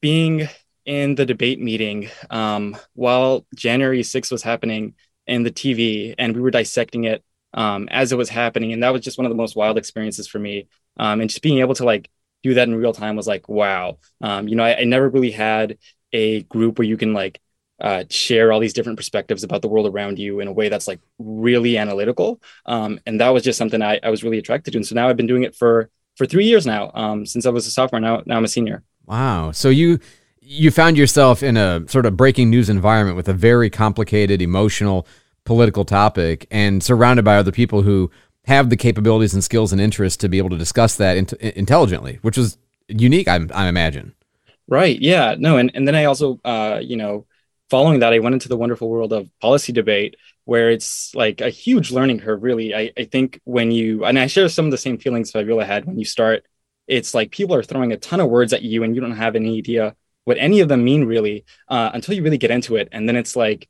being 0.02 0.48
in 0.86 1.16
the 1.16 1.26
debate 1.26 1.60
meeting 1.60 2.10
um, 2.30 2.76
while 2.94 3.46
January 3.56 4.02
6th 4.02 4.32
was 4.32 4.44
happening 4.44 4.96
in 5.28 5.44
the 5.44 5.52
TV, 5.52 6.16
and 6.18 6.36
we 6.36 6.42
were 6.42 6.52
dissecting 6.52 7.04
it 7.04 7.24
um, 7.54 7.88
as 7.92 8.12
it 8.12 8.18
was 8.18 8.30
happening. 8.30 8.74
And 8.74 8.84
that 8.84 8.94
was 8.94 9.02
just 9.02 9.18
one 9.18 9.26
of 9.26 9.30
the 9.30 9.36
most 9.36 9.56
wild 9.56 9.78
experiences 9.78 10.28
for 10.28 10.40
me. 10.40 10.68
Um, 10.98 11.22
and 11.22 11.30
just 11.30 11.42
being 11.42 11.60
able 11.60 11.76
to 11.76 11.86
like 11.86 12.10
do 12.44 12.54
that 12.54 12.68
in 12.68 12.76
real 12.76 12.94
time 12.94 13.16
was 13.16 13.28
like, 13.28 13.50
wow. 13.50 13.98
Um, 14.22 14.48
you 14.48 14.56
know, 14.56 14.64
I, 14.64 14.80
I, 14.80 14.84
never 14.84 15.10
really 15.10 15.32
had 15.32 15.78
a 16.14 16.44
group 16.44 16.80
where 16.80 16.88
you 16.88 16.98
can 16.98 17.14
like 17.14 17.42
uh, 17.82 18.04
share 18.10 18.52
all 18.52 18.60
these 18.60 18.74
different 18.74 18.98
perspectives 18.98 19.44
about 19.44 19.62
the 19.62 19.68
world 19.68 19.88
around 19.88 20.20
you 20.20 20.40
in 20.40 20.48
a 20.48 20.52
way 20.52 20.70
that's 20.70 20.88
like 20.88 21.00
really 21.18 21.78
analytical. 21.78 22.42
Um, 22.66 23.00
and 23.06 23.20
that 23.22 23.30
was 23.30 23.44
just 23.44 23.58
something 23.58 23.82
I, 23.82 24.00
I, 24.04 24.10
was 24.10 24.24
really 24.24 24.38
attracted 24.38 24.72
to. 24.72 24.78
And 24.78 24.86
so 24.86 24.96
now 24.96 25.10
I've 25.10 25.18
been 25.18 25.28
doing 25.28 25.44
it 25.44 25.56
for 25.56 25.90
for 26.18 26.26
three 26.26 26.46
years 26.46 26.66
now, 26.66 26.92
um, 26.94 27.26
since 27.26 27.46
I 27.46 27.50
was 27.50 27.66
a 27.66 27.72
sophomore. 27.72 28.02
Now, 28.02 28.24
now 28.26 28.36
I'm 28.36 28.44
a 28.44 28.50
senior. 28.50 28.84
Wow. 29.06 29.52
So 29.52 29.70
you 29.70 30.00
you 30.42 30.72
found 30.72 30.98
yourself 30.98 31.42
in 31.42 31.56
a 31.56 31.88
sort 31.88 32.06
of 32.06 32.18
breaking 32.18 32.50
news 32.50 32.70
environment 32.70 33.16
with 33.16 33.30
a 33.30 33.34
very 33.34 33.70
complicated, 33.70 34.42
emotional 34.42 35.08
political 35.46 35.86
topic 35.86 36.46
and 36.52 36.84
surrounded 36.84 37.24
by 37.24 37.38
other 37.38 37.52
people 37.52 37.82
who 37.82 38.12
have 38.50 38.72
the 38.72 38.78
capabilities 38.78 39.36
and 39.36 39.44
skills 39.44 39.72
and 39.72 39.80
interests 39.80 40.18
to 40.18 40.28
be 40.28 40.40
able 40.40 40.50
to 40.50 40.58
discuss 40.58 40.96
that 40.96 41.18
in- 41.18 41.52
intelligently, 41.56 42.18
which 42.24 42.36
was 42.36 42.58
unique, 42.88 43.28
I, 43.28 43.40
I 43.54 43.68
imagine. 43.68 44.16
Right. 44.68 45.00
Yeah. 45.00 45.36
No. 45.38 45.58
And, 45.58 45.70
and 45.76 45.88
then 45.88 45.94
I 45.94 46.06
also, 46.06 46.40
uh, 46.44 46.80
you 46.82 46.98
know, 46.98 47.28
following 47.70 48.00
that, 48.00 48.12
I 48.12 48.20
went 48.20 48.34
into 48.34 48.50
the 48.50 48.58
wonderful 48.58 48.90
world 48.90 49.14
of 49.14 49.30
policy 49.40 49.72
debate 49.72 50.16
where 50.46 50.72
it's 50.72 51.14
like 51.14 51.42
a 51.42 51.52
huge 51.52 51.92
learning 51.92 52.22
curve, 52.22 52.42
really. 52.42 52.74
I, 52.74 52.92
I 52.98 53.04
think 53.06 53.40
when 53.44 53.70
you, 53.72 54.04
and 54.04 54.18
I 54.18 54.26
share 54.26 54.50
some 54.50 54.66
of 54.66 54.72
the 54.72 54.78
same 54.78 54.98
feelings 54.98 55.30
Fabiola 55.30 55.64
had 55.64 55.86
when 55.86 56.00
you 56.00 56.06
start, 56.06 56.44
it's 56.88 57.14
like 57.14 57.30
people 57.30 57.56
are 57.56 57.62
throwing 57.62 57.92
a 57.92 57.98
ton 57.98 58.20
of 58.20 58.30
words 58.30 58.52
at 58.52 58.64
you 58.64 58.84
and 58.84 58.96
you 58.96 59.02
don't 59.02 59.12
have 59.12 59.36
any 59.36 59.60
idea 59.60 59.96
what 60.26 60.38
any 60.40 60.60
of 60.62 60.70
them 60.70 60.84
mean 60.84 61.06
really 61.06 61.46
uh, 61.68 61.92
until 61.94 62.16
you 62.16 62.24
really 62.24 62.40
get 62.40 62.52
into 62.52 62.78
it. 62.78 62.90
And 62.92 63.08
then 63.08 63.16
it's 63.16 63.36
like, 63.36 63.70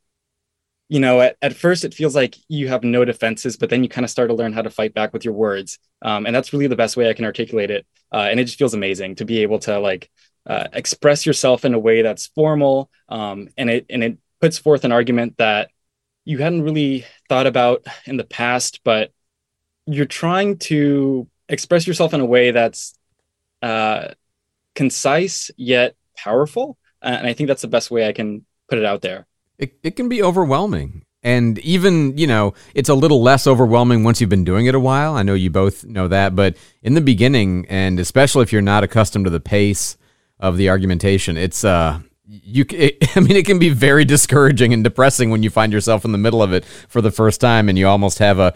you 0.90 0.98
know, 0.98 1.20
at, 1.20 1.36
at 1.40 1.54
first 1.54 1.84
it 1.84 1.94
feels 1.94 2.16
like 2.16 2.34
you 2.48 2.66
have 2.66 2.82
no 2.82 3.04
defenses, 3.04 3.56
but 3.56 3.70
then 3.70 3.84
you 3.84 3.88
kind 3.88 4.04
of 4.04 4.10
start 4.10 4.28
to 4.28 4.34
learn 4.34 4.52
how 4.52 4.60
to 4.60 4.70
fight 4.70 4.92
back 4.92 5.12
with 5.12 5.24
your 5.24 5.34
words. 5.34 5.78
Um, 6.02 6.26
and 6.26 6.34
that's 6.34 6.52
really 6.52 6.66
the 6.66 6.74
best 6.74 6.96
way 6.96 7.08
I 7.08 7.12
can 7.12 7.24
articulate 7.24 7.70
it. 7.70 7.86
Uh, 8.12 8.26
and 8.28 8.40
it 8.40 8.44
just 8.46 8.58
feels 8.58 8.74
amazing 8.74 9.14
to 9.14 9.24
be 9.24 9.42
able 9.42 9.60
to 9.60 9.78
like 9.78 10.10
uh, 10.46 10.66
express 10.72 11.24
yourself 11.24 11.64
in 11.64 11.74
a 11.74 11.78
way 11.78 12.02
that's 12.02 12.26
formal. 12.26 12.90
Um, 13.08 13.50
and 13.56 13.70
it, 13.70 13.86
and 13.88 14.02
it 14.02 14.18
puts 14.40 14.58
forth 14.58 14.84
an 14.84 14.90
argument 14.90 15.36
that 15.38 15.70
you 16.24 16.38
hadn't 16.38 16.62
really 16.62 17.06
thought 17.28 17.46
about 17.46 17.86
in 18.04 18.16
the 18.16 18.24
past, 18.24 18.80
but 18.82 19.12
you're 19.86 20.06
trying 20.06 20.58
to 20.58 21.28
express 21.48 21.86
yourself 21.86 22.14
in 22.14 22.20
a 22.20 22.26
way 22.26 22.50
that's 22.50 22.98
uh, 23.62 24.08
concise 24.74 25.52
yet 25.56 25.94
powerful. 26.16 26.76
And 27.00 27.28
I 27.28 27.32
think 27.32 27.46
that's 27.46 27.62
the 27.62 27.68
best 27.68 27.92
way 27.92 28.08
I 28.08 28.12
can 28.12 28.44
put 28.68 28.78
it 28.78 28.84
out 28.84 29.02
there 29.02 29.28
it, 29.60 29.78
it 29.82 29.96
can 29.96 30.08
be 30.08 30.22
overwhelming. 30.22 31.04
And 31.22 31.58
even, 31.58 32.16
you 32.16 32.26
know, 32.26 32.54
it's 32.74 32.88
a 32.88 32.94
little 32.94 33.22
less 33.22 33.46
overwhelming 33.46 34.04
once 34.04 34.20
you've 34.20 34.30
been 34.30 34.44
doing 34.44 34.66
it 34.66 34.74
a 34.74 34.80
while. 34.80 35.14
I 35.14 35.22
know 35.22 35.34
you 35.34 35.50
both 35.50 35.84
know 35.84 36.08
that. 36.08 36.34
But 36.34 36.56
in 36.82 36.94
the 36.94 37.02
beginning, 37.02 37.66
and 37.68 38.00
especially 38.00 38.42
if 38.42 38.52
you're 38.52 38.62
not 38.62 38.84
accustomed 38.84 39.26
to 39.26 39.30
the 39.30 39.38
pace 39.38 39.98
of 40.38 40.56
the 40.56 40.70
argumentation, 40.70 41.36
it's, 41.36 41.62
uh, 41.62 42.00
you 42.30 42.64
it, 42.70 42.96
i 43.16 43.20
mean 43.20 43.36
it 43.36 43.44
can 43.44 43.58
be 43.58 43.70
very 43.70 44.04
discouraging 44.04 44.72
and 44.72 44.84
depressing 44.84 45.30
when 45.30 45.42
you 45.42 45.50
find 45.50 45.72
yourself 45.72 46.04
in 46.04 46.12
the 46.12 46.18
middle 46.18 46.42
of 46.42 46.52
it 46.52 46.64
for 46.64 47.00
the 47.00 47.10
first 47.10 47.40
time 47.40 47.68
and 47.68 47.76
you 47.76 47.88
almost 47.88 48.20
have 48.20 48.38
a 48.38 48.54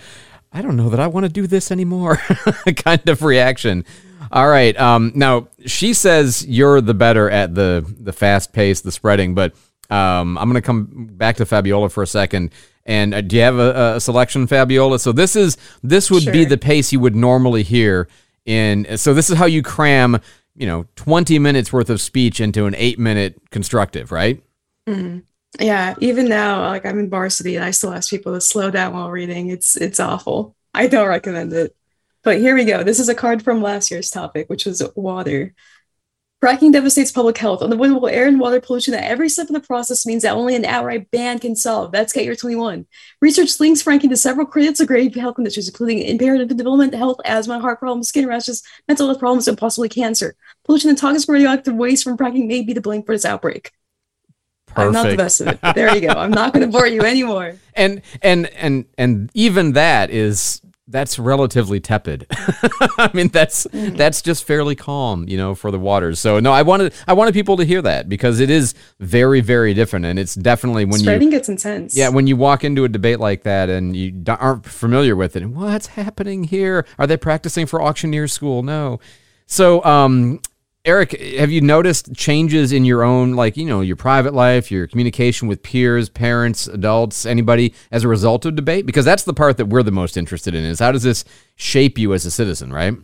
i 0.52 0.62
don't 0.62 0.76
know 0.76 0.88
that 0.88 1.00
i 1.00 1.08
want 1.08 1.26
to 1.26 1.32
do 1.32 1.49
this 1.49 1.73
anymore 1.73 2.16
kind 2.76 3.08
of 3.08 3.23
reaction 3.23 3.84
all 4.30 4.49
right 4.49 4.78
um, 4.78 5.11
now 5.16 5.49
she 5.66 5.92
says 5.92 6.46
you're 6.46 6.80
the 6.80 6.94
better 6.94 7.28
at 7.28 7.56
the 7.56 7.84
the 7.99 8.12
fast 8.12 8.52
pace 8.52 8.80
the 8.80 8.92
spreading 8.92 9.34
but 9.34 9.54
um, 9.90 10.38
I'm 10.38 10.48
going 10.48 10.54
to 10.54 10.66
come 10.66 11.08
back 11.12 11.36
to 11.36 11.46
Fabiola 11.46 11.88
for 11.90 12.02
a 12.02 12.06
second. 12.06 12.52
And 12.86 13.14
uh, 13.14 13.20
do 13.20 13.36
you 13.36 13.42
have 13.42 13.58
a, 13.58 13.94
a, 13.96 14.00
selection, 14.00 14.46
Fabiola? 14.46 14.98
So 14.98 15.12
this 15.12 15.36
is 15.36 15.56
this 15.82 16.10
would 16.10 16.24
sure. 16.24 16.32
be 16.32 16.44
the 16.44 16.58
pace 16.58 16.92
you 16.92 17.00
would 17.00 17.16
normally 17.16 17.62
hear 17.62 18.08
in. 18.44 18.96
So 18.96 19.14
this 19.14 19.30
is 19.30 19.38
how 19.38 19.46
you 19.46 19.62
cram, 19.62 20.20
you 20.54 20.66
know, 20.66 20.86
20 20.96 21.38
minutes 21.38 21.72
worth 21.72 21.90
of 21.90 22.00
speech 22.00 22.40
into 22.40 22.66
an 22.66 22.74
eight 22.76 22.98
minute 22.98 23.40
constructive, 23.50 24.12
right? 24.12 24.42
Mm-hmm. 24.86 25.20
Yeah. 25.60 25.94
Even 26.00 26.28
now, 26.28 26.68
like 26.68 26.84
I'm 26.84 26.98
in 26.98 27.08
varsity, 27.08 27.56
and 27.56 27.64
I 27.64 27.70
still 27.70 27.92
ask 27.92 28.10
people 28.10 28.34
to 28.34 28.40
slow 28.40 28.70
down 28.70 28.92
while 28.92 29.10
reading. 29.10 29.50
It's 29.50 29.76
it's 29.76 30.00
awful. 30.00 30.56
I 30.74 30.88
don't 30.88 31.08
recommend 31.08 31.52
it. 31.52 31.74
But 32.22 32.38
here 32.38 32.54
we 32.54 32.64
go. 32.64 32.82
This 32.82 32.98
is 32.98 33.08
a 33.08 33.14
card 33.14 33.42
from 33.42 33.62
last 33.62 33.90
year's 33.90 34.10
topic, 34.10 34.48
which 34.48 34.64
was 34.64 34.82
water. 34.96 35.54
Fracking 36.44 36.74
devastates 36.74 37.10
public 37.10 37.38
health. 37.38 37.62
Unavoidable 37.62 38.06
air 38.06 38.28
and 38.28 38.38
water 38.38 38.60
pollution 38.60 38.92
that 38.92 39.10
every 39.10 39.30
step 39.30 39.48
of 39.48 39.54
the 39.54 39.60
process 39.60 40.04
means 40.04 40.24
that 40.24 40.34
only 40.34 40.54
an 40.54 40.66
outright 40.66 41.10
ban 41.10 41.38
can 41.38 41.56
solve. 41.56 41.90
That's 41.90 42.12
Get 42.12 42.26
Your 42.26 42.36
21. 42.36 42.84
Research 43.22 43.58
links 43.58 43.82
fracking 43.82 44.10
to 44.10 44.16
several 44.18 44.46
critical 44.46 44.84
grave 44.84 45.14
health 45.14 45.36
conditions, 45.36 45.68
including 45.68 46.00
impaired 46.00 46.46
development, 46.54 46.94
health, 46.94 47.16
asthma, 47.24 47.60
heart 47.60 47.78
problems, 47.78 48.10
skin 48.10 48.26
rashes, 48.26 48.62
mental 48.86 49.06
health 49.06 49.20
problems, 49.20 49.48
and 49.48 49.56
possibly 49.56 49.88
cancer. 49.88 50.36
Pollution 50.66 50.90
and 50.90 50.98
toxic 50.98 51.30
radioactive 51.30 51.76
waste 51.76 52.04
from 52.04 52.18
fracking 52.18 52.46
may 52.46 52.62
be 52.62 52.74
to 52.74 52.80
blame 52.82 53.02
for 53.02 53.14
this 53.14 53.24
outbreak. 53.24 53.72
Perfect. 54.66 54.86
I'm 54.86 54.92
not 54.92 55.08
the 55.08 55.16
best 55.16 55.40
of 55.40 55.48
it. 55.48 55.60
There 55.74 55.94
you 55.94 56.02
go. 56.02 56.08
I'm 56.08 56.30
not 56.30 56.52
going 56.52 56.66
to 56.66 56.70
bore 56.70 56.86
you 56.86 57.00
anymore. 57.00 57.54
and 57.74 58.02
and 58.20 58.48
and 58.48 58.84
and 58.98 59.30
even 59.32 59.72
that 59.72 60.10
is 60.10 60.60
that's 60.86 61.18
relatively 61.18 61.80
tepid. 61.80 62.26
I 62.98 63.10
mean, 63.14 63.28
that's 63.28 63.66
Mm. 63.68 63.96
that's 63.96 64.20
just 64.22 64.44
fairly 64.44 64.74
calm, 64.74 65.26
you 65.28 65.36
know, 65.36 65.54
for 65.54 65.70
the 65.70 65.78
waters. 65.78 66.20
So 66.20 66.40
no, 66.40 66.52
I 66.52 66.62
wanted 66.62 66.92
I 67.06 67.12
wanted 67.14 67.32
people 67.34 67.56
to 67.56 67.64
hear 67.64 67.80
that 67.82 68.08
because 68.08 68.38
it 68.40 68.50
is 68.50 68.74
very 69.00 69.40
very 69.40 69.72
different, 69.74 70.04
and 70.04 70.18
it's 70.18 70.34
definitely 70.34 70.84
when 70.84 71.00
Spreading 71.00 71.28
you 71.32 71.38
gets 71.38 71.48
intense. 71.48 71.96
yeah 71.96 72.08
when 72.10 72.26
you 72.26 72.36
walk 72.36 72.64
into 72.64 72.84
a 72.84 72.88
debate 72.88 73.18
like 73.20 73.44
that 73.44 73.68
and 73.70 73.96
you 73.96 74.22
aren't 74.28 74.66
familiar 74.66 75.16
with 75.16 75.36
it, 75.36 75.46
what's 75.46 75.86
happening 75.88 76.44
here? 76.44 76.86
Are 76.98 77.06
they 77.06 77.16
practicing 77.16 77.66
for 77.66 77.80
auctioneer 77.82 78.28
school? 78.28 78.62
No. 78.62 79.00
So 79.46 79.82
um. 79.84 80.40
Eric, 80.86 81.18
have 81.38 81.50
you 81.50 81.62
noticed 81.62 82.14
changes 82.14 82.70
in 82.70 82.84
your 82.84 83.02
own, 83.02 83.32
like, 83.32 83.56
you 83.56 83.64
know, 83.64 83.80
your 83.80 83.96
private 83.96 84.34
life, 84.34 84.70
your 84.70 84.86
communication 84.86 85.48
with 85.48 85.62
peers, 85.62 86.10
parents, 86.10 86.66
adults, 86.66 87.24
anybody 87.24 87.72
as 87.90 88.04
a 88.04 88.08
result 88.08 88.44
of 88.44 88.54
debate? 88.54 88.84
Because 88.84 89.06
that's 89.06 89.22
the 89.22 89.32
part 89.32 89.56
that 89.56 89.66
we're 89.66 89.82
the 89.82 89.90
most 89.90 90.18
interested 90.18 90.54
in 90.54 90.62
is 90.62 90.80
how 90.80 90.92
does 90.92 91.02
this 91.02 91.24
shape 91.56 91.96
you 91.96 92.12
as 92.12 92.26
a 92.26 92.30
citizen, 92.30 92.70
right? 92.70 92.94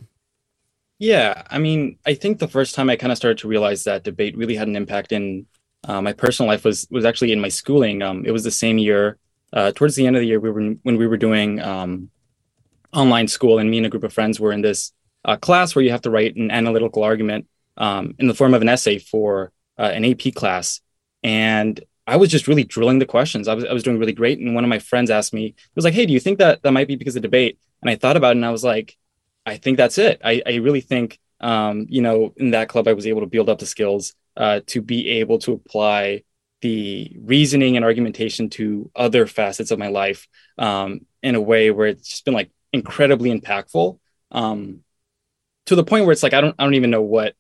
Yeah, 0.98 1.42
I 1.48 1.58
mean, 1.58 1.96
I 2.04 2.12
think 2.12 2.38
the 2.38 2.48
first 2.48 2.74
time 2.74 2.90
I 2.90 2.96
kind 2.96 3.12
of 3.12 3.16
started 3.16 3.38
to 3.38 3.48
realize 3.48 3.84
that 3.84 4.04
debate 4.04 4.36
really 4.36 4.56
had 4.56 4.68
an 4.68 4.76
impact 4.76 5.10
in 5.12 5.46
uh, 5.84 6.02
my 6.02 6.12
personal 6.12 6.50
life 6.50 6.66
was 6.66 6.86
was 6.90 7.06
actually 7.06 7.32
in 7.32 7.40
my 7.40 7.48
schooling. 7.48 8.02
Um, 8.02 8.26
it 8.26 8.30
was 8.32 8.44
the 8.44 8.50
same 8.50 8.76
year, 8.76 9.16
uh, 9.54 9.72
towards 9.72 9.96
the 9.96 10.06
end 10.06 10.16
of 10.16 10.20
the 10.20 10.26
year, 10.26 10.38
we 10.38 10.50
were 10.50 10.74
when 10.82 10.98
we 10.98 11.06
were 11.06 11.16
doing 11.16 11.58
um, 11.60 12.10
online 12.92 13.28
school, 13.28 13.58
and 13.58 13.70
me 13.70 13.78
and 13.78 13.86
a 13.86 13.88
group 13.88 14.04
of 14.04 14.12
friends 14.12 14.38
were 14.38 14.52
in 14.52 14.60
this 14.60 14.92
uh, 15.24 15.38
class 15.38 15.74
where 15.74 15.82
you 15.82 15.90
have 15.90 16.02
to 16.02 16.10
write 16.10 16.36
an 16.36 16.50
analytical 16.50 17.02
argument 17.02 17.46
um, 17.80 18.14
in 18.20 18.28
the 18.28 18.34
form 18.34 18.54
of 18.54 18.62
an 18.62 18.68
essay 18.68 18.98
for 18.98 19.50
uh, 19.76 19.90
an 19.92 20.04
AP 20.04 20.34
class, 20.34 20.80
and 21.24 21.80
I 22.06 22.16
was 22.16 22.30
just 22.30 22.46
really 22.46 22.64
drilling 22.64 23.00
the 23.00 23.06
questions. 23.06 23.48
I 23.48 23.54
was 23.54 23.64
I 23.64 23.72
was 23.72 23.82
doing 23.82 23.98
really 23.98 24.12
great, 24.12 24.38
and 24.38 24.54
one 24.54 24.62
of 24.62 24.70
my 24.70 24.78
friends 24.78 25.10
asked 25.10 25.34
me, 25.34 25.46
he 25.46 25.54
was 25.74 25.84
like, 25.84 25.94
"Hey, 25.94 26.06
do 26.06 26.12
you 26.12 26.20
think 26.20 26.38
that 26.38 26.62
that 26.62 26.72
might 26.72 26.86
be 26.86 26.96
because 26.96 27.16
of 27.16 27.22
debate?" 27.22 27.58
And 27.82 27.90
I 27.90 27.96
thought 27.96 28.16
about 28.16 28.30
it, 28.30 28.36
and 28.36 28.46
I 28.46 28.50
was 28.52 28.62
like. 28.62 28.96
I 29.46 29.56
think 29.56 29.78
that's 29.78 29.98
it. 29.98 30.20
I, 30.22 30.42
I 30.46 30.56
really 30.56 30.82
think, 30.82 31.18
um, 31.40 31.86
you 31.88 32.02
know, 32.02 32.34
in 32.36 32.50
that 32.50 32.68
club, 32.68 32.86
I 32.86 32.92
was 32.92 33.06
able 33.06 33.22
to 33.22 33.26
build 33.26 33.48
up 33.48 33.58
the 33.58 33.66
skills 33.66 34.14
uh, 34.36 34.60
to 34.66 34.82
be 34.82 35.08
able 35.20 35.38
to 35.40 35.52
apply 35.52 36.24
the 36.60 37.16
reasoning 37.20 37.76
and 37.76 37.84
argumentation 37.84 38.50
to 38.50 38.90
other 38.94 39.26
facets 39.26 39.70
of 39.70 39.78
my 39.78 39.88
life 39.88 40.28
um, 40.58 41.00
in 41.22 41.34
a 41.34 41.40
way 41.40 41.70
where 41.70 41.86
it's 41.88 42.08
just 42.08 42.24
been 42.24 42.34
like 42.34 42.50
incredibly 42.72 43.36
impactful 43.36 43.98
um, 44.30 44.80
to 45.66 45.74
the 45.74 45.84
point 45.84 46.04
where 46.04 46.12
it's 46.12 46.22
like 46.22 46.34
I 46.34 46.40
don't 46.40 46.54
I 46.58 46.64
don't 46.64 46.74
even 46.74 46.90
know 46.90 47.02
what 47.02 47.34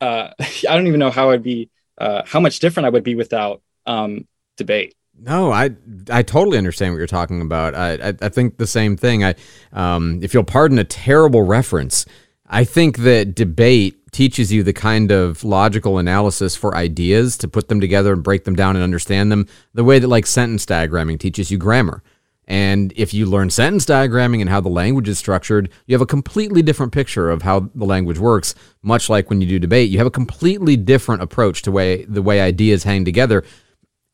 uh, 0.00 0.30
I 0.40 0.76
don't 0.76 0.86
even 0.86 1.00
know 1.00 1.10
how 1.10 1.30
I'd 1.30 1.42
be 1.42 1.70
uh, 1.98 2.22
how 2.26 2.40
much 2.40 2.60
different 2.60 2.86
I 2.86 2.90
would 2.90 3.04
be 3.04 3.14
without 3.14 3.62
um, 3.86 4.26
debate. 4.56 4.94
No, 5.20 5.50
I 5.50 5.70
I 6.10 6.22
totally 6.22 6.58
understand 6.58 6.92
what 6.92 6.98
you're 6.98 7.06
talking 7.06 7.40
about. 7.40 7.74
I 7.74 7.94
I, 7.94 8.14
I 8.22 8.28
think 8.28 8.58
the 8.58 8.66
same 8.66 8.96
thing. 8.96 9.24
I 9.24 9.34
um, 9.72 10.20
if 10.22 10.32
you'll 10.32 10.44
pardon 10.44 10.78
a 10.78 10.84
terrible 10.84 11.42
reference, 11.42 12.06
I 12.46 12.64
think 12.64 12.98
that 12.98 13.34
debate 13.34 13.98
teaches 14.12 14.52
you 14.52 14.62
the 14.62 14.72
kind 14.72 15.10
of 15.10 15.44
logical 15.44 15.98
analysis 15.98 16.56
for 16.56 16.74
ideas 16.74 17.36
to 17.38 17.48
put 17.48 17.68
them 17.68 17.80
together 17.80 18.12
and 18.12 18.22
break 18.22 18.44
them 18.44 18.56
down 18.56 18.74
and 18.74 18.82
understand 18.82 19.30
them 19.30 19.46
the 19.74 19.84
way 19.84 19.98
that 19.98 20.08
like 20.08 20.26
sentence 20.26 20.64
diagramming 20.64 21.18
teaches 21.18 21.50
you 21.50 21.58
grammar. 21.58 22.02
And 22.48 22.94
if 22.96 23.12
you 23.12 23.26
learn 23.26 23.50
sentence 23.50 23.84
diagramming 23.84 24.40
and 24.40 24.48
how 24.48 24.62
the 24.62 24.70
language 24.70 25.06
is 25.06 25.18
structured, 25.18 25.70
you 25.86 25.94
have 25.94 26.00
a 26.00 26.06
completely 26.06 26.62
different 26.62 26.92
picture 26.92 27.28
of 27.28 27.42
how 27.42 27.68
the 27.74 27.84
language 27.84 28.18
works. 28.18 28.54
Much 28.82 29.10
like 29.10 29.28
when 29.28 29.42
you 29.42 29.46
do 29.46 29.58
debate, 29.58 29.90
you 29.90 29.98
have 29.98 30.06
a 30.06 30.10
completely 30.10 30.74
different 30.74 31.20
approach 31.20 31.60
to 31.62 31.70
way 31.70 32.06
the 32.06 32.22
way 32.22 32.40
ideas 32.40 32.84
hang 32.84 33.04
together. 33.04 33.44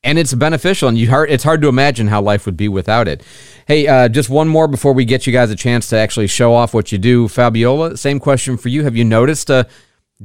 And 0.03 0.19
it's 0.19 0.35
beneficial 0.35 0.89
and 0.89 0.99
you 0.99 1.09
hard, 1.09 1.31
it's 1.31 1.45
hard 1.45 1.63
to 1.63 1.69
imagine 1.69 2.09
how 2.09 2.21
life 2.21 2.45
would 2.45 2.57
be 2.57 2.69
without 2.69 3.07
it. 3.07 3.23
Hey 3.69 3.87
uh, 3.87 4.09
just 4.09 4.29
one 4.29 4.49
more 4.49 4.67
before 4.67 4.93
we 4.93 5.05
get 5.05 5.29
you 5.29 5.33
guys 5.33 5.51
a 5.51 5.57
chance 5.57 5.89
to 5.91 5.97
actually 5.97 6.27
show 6.27 6.55
off 6.55 6.75
what 6.75 6.91
you 6.91 6.99
do. 6.99 7.29
Fabiola 7.29 7.97
same 7.97 8.19
question 8.19 8.57
for 8.57 8.69
you. 8.69 8.83
Have 8.83 8.97
you 8.97 9.05
noticed 9.05 9.49
a 9.49 9.69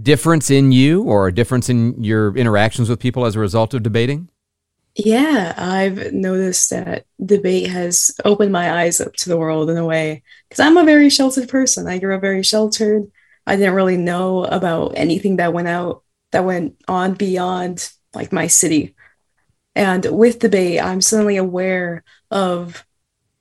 difference 0.01 0.49
in 0.49 0.71
you 0.71 1.03
or 1.03 1.27
a 1.27 1.33
difference 1.33 1.69
in 1.69 2.03
your 2.03 2.35
interactions 2.35 2.89
with 2.89 2.99
people 2.99 3.25
as 3.25 3.35
a 3.35 3.39
result 3.39 3.75
of 3.75 3.83
debating 3.83 4.29
Yeah, 4.95 5.53
I've 5.55 6.13
noticed 6.13 6.71
that 6.71 7.05
debate 7.23 7.69
has 7.69 8.11
opened 8.25 8.51
my 8.51 8.81
eyes 8.81 8.99
up 8.99 9.13
to 9.17 9.29
the 9.29 9.37
world 9.37 9.69
in 9.69 9.77
a 9.77 9.85
way 9.85 10.23
because 10.49 10.59
I'm 10.59 10.77
a 10.77 10.83
very 10.83 11.09
sheltered 11.09 11.47
person. 11.47 11.87
I 11.87 11.99
grew 11.99 12.15
up 12.15 12.21
very 12.21 12.43
sheltered. 12.43 13.09
I 13.47 13.55
didn't 13.55 13.75
really 13.75 13.97
know 13.97 14.43
about 14.43 14.93
anything 14.95 15.37
that 15.37 15.53
went 15.53 15.67
out 15.69 16.03
that 16.31 16.43
went 16.45 16.75
on 16.87 17.13
beyond 17.13 17.89
like 18.13 18.33
my 18.33 18.47
city. 18.47 18.95
And 19.75 20.05
with 20.05 20.39
debate, 20.39 20.81
I'm 20.81 21.01
suddenly 21.01 21.37
aware 21.37 22.03
of 22.31 22.85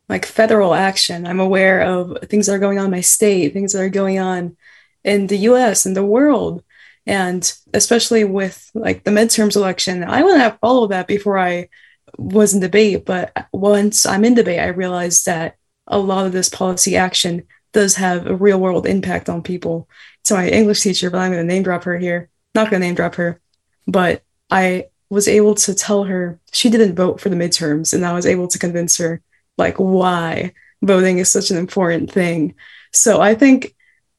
like 0.09 0.27
federal 0.27 0.75
action. 0.75 1.27
I'm 1.27 1.41
aware 1.41 1.83
of 1.83 2.19
things 2.29 2.47
that 2.47 2.55
are 2.55 2.59
going 2.61 2.79
on 2.79 2.87
in 2.87 2.91
my 2.91 3.01
state, 3.03 3.53
things 3.53 3.73
that 3.73 3.83
are 3.83 3.91
going 3.91 4.19
on 4.19 4.57
in 5.05 5.27
the 5.27 5.39
US 5.39 5.87
and 5.87 5.97
the 5.97 6.05
world. 6.05 6.65
And 7.09 7.51
especially 7.73 8.25
with 8.25 8.71
like 8.75 9.03
the 9.03 9.11
midterms 9.11 9.57
election, 9.57 10.05
I 10.05 10.23
wouldn't 10.23 10.43
have 10.43 10.59
followed 10.61 10.89
that 10.89 11.07
before 11.09 11.39
I 11.39 11.71
was 12.19 12.53
in 12.53 12.61
debate. 12.61 13.07
But 13.07 13.33
once 13.51 14.05
I'm 14.05 14.27
in 14.27 14.35
debate, 14.35 14.61
I 14.61 14.69
realized 14.69 15.25
that 15.25 15.57
a 15.87 15.99
lot 15.99 16.27
of 16.27 16.33
this 16.33 16.51
policy 16.51 16.97
action 16.97 17.45
does 17.73 17.97
have 17.97 18.27
a 18.27 18.37
real 18.37 18.61
world 18.61 18.87
impact 18.87 19.31
on 19.31 19.43
people. 19.43 19.89
So 20.25 20.37
my 20.37 20.49
English 20.49 20.83
teacher, 20.83 21.09
but 21.09 21.19
I'm 21.19 21.33
going 21.33 21.47
to 21.47 21.53
name 21.53 21.63
drop 21.63 21.85
her 21.85 21.99
here. 21.99 22.29
Not 22.55 22.71
going 22.71 22.83
to 22.83 22.87
name 22.87 22.95
drop 22.95 23.15
her, 23.15 23.41
but 23.87 24.23
I 24.51 24.89
was 25.09 25.29
able 25.29 25.55
to 25.55 25.75
tell 25.75 26.05
her 26.05 26.39
she 26.53 26.69
didn't 26.69 26.95
vote 26.95 27.21
for 27.21 27.31
the 27.31 27.37
midterms, 27.37 27.95
and 27.95 28.05
I 28.05 28.13
was 28.13 28.27
able 28.27 28.49
to 28.49 28.59
convince 28.59 28.99
her 28.99 29.23
like 29.57 29.77
why 29.77 30.53
voting 30.83 31.19
is 31.19 31.31
such 31.31 31.51
an 31.51 31.57
important 31.57 32.13
thing. 32.13 32.55
So 32.93 33.21
I 33.21 33.35
think 33.35 33.75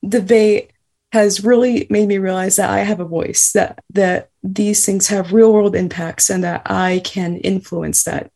debate 0.08 0.72
has 1.11 1.43
really 1.43 1.87
made 1.89 2.07
me 2.07 2.17
realize 2.17 2.57
that 2.57 2.69
I 2.69 2.79
have 2.79 2.99
a 2.99 3.05
voice, 3.05 3.51
that 3.53 3.83
that 3.91 4.29
these 4.43 4.85
things 4.85 5.07
have 5.07 5.33
real 5.33 5.51
world 5.51 5.75
impacts, 5.75 6.29
and 6.29 6.43
that 6.43 6.61
I 6.65 7.01
can 7.03 7.37
influence 7.37 8.03
that. 8.03 8.31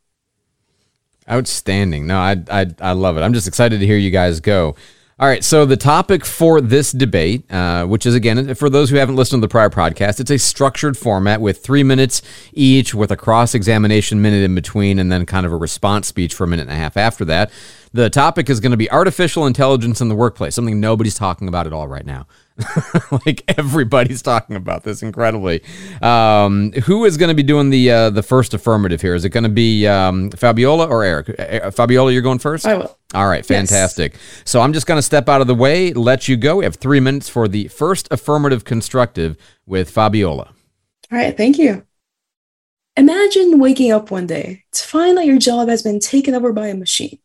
Outstanding. 1.29 2.07
No, 2.07 2.17
I, 2.17 2.43
I, 2.49 2.65
I 2.81 2.91
love 2.91 3.15
it. 3.15 3.21
I'm 3.21 3.33
just 3.33 3.47
excited 3.47 3.79
to 3.79 3.85
hear 3.85 3.97
you 3.97 4.11
guys 4.11 4.41
go. 4.41 4.75
All 5.19 5.27
right. 5.27 5.43
So, 5.43 5.65
the 5.65 5.77
topic 5.77 6.25
for 6.25 6.59
this 6.59 6.91
debate, 6.91 7.49
uh, 7.51 7.85
which 7.85 8.05
is 8.05 8.15
again, 8.15 8.55
for 8.55 8.69
those 8.69 8.89
who 8.89 8.95
haven't 8.95 9.15
listened 9.15 9.41
to 9.41 9.47
the 9.47 9.51
prior 9.51 9.69
podcast, 9.69 10.19
it's 10.19 10.31
a 10.31 10.39
structured 10.39 10.97
format 10.97 11.39
with 11.39 11.63
three 11.63 11.83
minutes 11.83 12.23
each, 12.51 12.95
with 12.95 13.11
a 13.11 13.15
cross 13.15 13.53
examination 13.53 14.21
minute 14.21 14.43
in 14.43 14.55
between, 14.55 14.97
and 14.97 15.11
then 15.11 15.25
kind 15.27 15.45
of 15.45 15.53
a 15.53 15.55
response 15.55 16.07
speech 16.07 16.33
for 16.33 16.45
a 16.45 16.47
minute 16.47 16.63
and 16.63 16.71
a 16.71 16.75
half 16.75 16.97
after 16.97 17.23
that. 17.25 17.51
The 17.93 18.09
topic 18.09 18.49
is 18.49 18.59
going 18.59 18.71
to 18.71 18.77
be 18.77 18.89
artificial 18.89 19.45
intelligence 19.45 20.01
in 20.01 20.09
the 20.09 20.15
workplace, 20.15 20.55
something 20.55 20.79
nobody's 20.79 21.13
talking 21.13 21.47
about 21.47 21.67
at 21.67 21.73
all 21.73 21.87
right 21.87 22.05
now. 22.05 22.25
like 23.25 23.43
everybody's 23.57 24.21
talking 24.21 24.55
about 24.55 24.83
this 24.83 25.03
incredibly. 25.03 25.61
Um, 26.01 26.71
who 26.85 27.05
is 27.05 27.17
going 27.17 27.29
to 27.29 27.35
be 27.35 27.43
doing 27.43 27.69
the 27.69 27.91
uh, 27.91 28.09
the 28.09 28.23
first 28.23 28.53
affirmative 28.53 29.01
here? 29.01 29.13
Is 29.15 29.25
it 29.25 29.29
going 29.29 29.43
to 29.43 29.49
be 29.49 29.87
um, 29.87 30.31
Fabiola 30.31 30.87
or 30.87 31.03
Eric? 31.03 31.39
Uh, 31.39 31.69
Fabiola, 31.71 32.11
you're 32.11 32.21
going 32.21 32.39
first. 32.39 32.65
I 32.65 32.75
will. 32.75 32.97
All 33.13 33.27
right, 33.27 33.45
fantastic. 33.45 34.15
So 34.43 34.61
I'm 34.61 34.73
just 34.73 34.87
going 34.87 34.97
to 34.97 35.03
step 35.03 35.29
out 35.29 35.41
of 35.41 35.47
the 35.47 35.55
way, 35.55 35.93
let 35.93 36.27
you 36.27 36.35
go. 36.35 36.57
We 36.57 36.65
have 36.65 36.75
three 36.75 36.99
minutes 36.99 37.29
for 37.29 37.47
the 37.47 37.67
first 37.67 38.07
affirmative 38.09 38.65
constructive 38.65 39.37
with 39.67 39.89
Fabiola. 39.89 40.53
All 41.11 41.17
right, 41.17 41.37
thank 41.37 41.59
you. 41.59 41.85
Imagine 42.95 43.59
waking 43.59 43.91
up 43.91 44.11
one 44.11 44.27
day 44.27 44.63
to 44.71 44.83
find 44.83 45.17
that 45.17 45.25
your 45.25 45.39
job 45.39 45.67
has 45.67 45.81
been 45.81 45.99
taken 45.99 46.35
over 46.35 46.51
by 46.53 46.67
a 46.67 46.75
machine, 46.75 47.17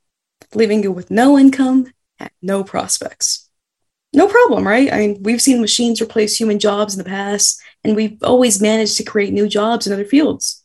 leaving 0.54 0.82
you 0.82 0.92
with 0.92 1.10
no 1.10 1.38
income 1.38 1.92
and 2.18 2.30
no 2.42 2.64
prospects. 2.64 3.48
No 4.12 4.26
problem, 4.26 4.66
right? 4.66 4.92
I 4.92 4.98
mean, 4.98 5.22
we've 5.22 5.42
seen 5.42 5.60
machines 5.60 6.00
replace 6.00 6.38
human 6.38 6.58
jobs 6.58 6.94
in 6.94 6.98
the 6.98 7.08
past, 7.08 7.60
and 7.84 7.94
we've 7.94 8.22
always 8.22 8.60
managed 8.60 8.96
to 8.96 9.04
create 9.04 9.32
new 9.34 9.48
jobs 9.48 9.86
in 9.86 9.92
other 9.92 10.04
fields. 10.04 10.64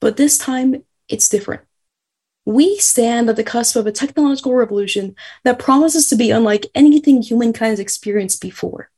But 0.00 0.16
this 0.16 0.38
time, 0.38 0.84
it's 1.08 1.28
different. 1.28 1.62
We 2.46 2.78
stand 2.78 3.28
at 3.28 3.36
the 3.36 3.44
cusp 3.44 3.76
of 3.76 3.86
a 3.86 3.92
technological 3.92 4.54
revolution 4.54 5.16
that 5.44 5.58
promises 5.58 6.08
to 6.08 6.16
be 6.16 6.30
unlike 6.30 6.66
anything 6.74 7.20
humankind 7.20 7.70
has 7.70 7.80
experienced 7.80 8.40
before. 8.40 8.90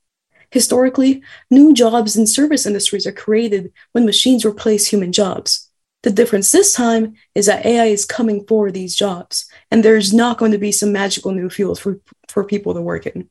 Historically, 0.52 1.22
new 1.50 1.72
jobs 1.72 2.16
in 2.16 2.26
service 2.26 2.66
industries 2.66 3.06
are 3.06 3.12
created 3.12 3.72
when 3.92 4.04
machines 4.04 4.44
replace 4.44 4.86
human 4.86 5.10
jobs. 5.12 5.69
The 6.02 6.10
difference 6.10 6.50
this 6.50 6.72
time 6.72 7.14
is 7.34 7.46
that 7.46 7.66
AI 7.66 7.86
is 7.86 8.06
coming 8.06 8.46
for 8.46 8.70
these 8.70 8.96
jobs, 8.96 9.50
and 9.70 9.84
there's 9.84 10.14
not 10.14 10.38
going 10.38 10.52
to 10.52 10.58
be 10.58 10.72
some 10.72 10.92
magical 10.92 11.32
new 11.32 11.50
fields 11.50 11.78
for, 11.78 12.00
for 12.28 12.42
people 12.44 12.72
to 12.72 12.80
work 12.80 13.06
in. 13.06 13.28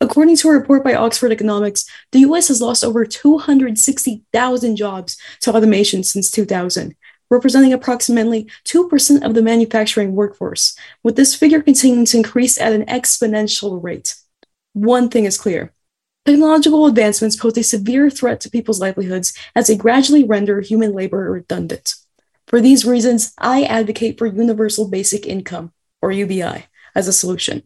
According 0.00 0.36
to 0.36 0.48
a 0.48 0.52
report 0.52 0.84
by 0.84 0.94
Oxford 0.94 1.32
Economics, 1.32 1.86
the 2.12 2.20
US 2.20 2.48
has 2.48 2.60
lost 2.60 2.84
over 2.84 3.04
260,000 3.04 4.76
jobs 4.76 5.18
to 5.40 5.54
automation 5.54 6.02
since 6.02 6.30
2000, 6.30 6.94
representing 7.30 7.72
approximately 7.72 8.48
2% 8.64 9.24
of 9.24 9.34
the 9.34 9.42
manufacturing 9.42 10.14
workforce, 10.14 10.78
with 11.02 11.16
this 11.16 11.34
figure 11.34 11.60
continuing 11.60 12.06
to 12.06 12.16
increase 12.16 12.58
at 12.58 12.72
an 12.72 12.86
exponential 12.86 13.82
rate. 13.82 14.14
One 14.72 15.08
thing 15.10 15.24
is 15.24 15.38
clear 15.38 15.72
technological 16.26 16.86
advancements 16.86 17.36
pose 17.36 17.56
a 17.56 17.62
severe 17.62 18.10
threat 18.10 18.40
to 18.40 18.50
people's 18.50 18.80
livelihoods 18.80 19.32
as 19.54 19.68
they 19.68 19.76
gradually 19.76 20.24
render 20.24 20.60
human 20.60 20.92
labor 20.92 21.30
redundant. 21.30 21.94
For 22.48 22.60
these 22.60 22.84
reasons, 22.84 23.32
I 23.38 23.64
advocate 23.64 24.18
for 24.18 24.26
universal 24.26 24.88
basic 24.88 25.26
income, 25.26 25.72
or 26.02 26.12
UBI, 26.12 26.66
as 26.94 27.08
a 27.08 27.12
solution. 27.12 27.62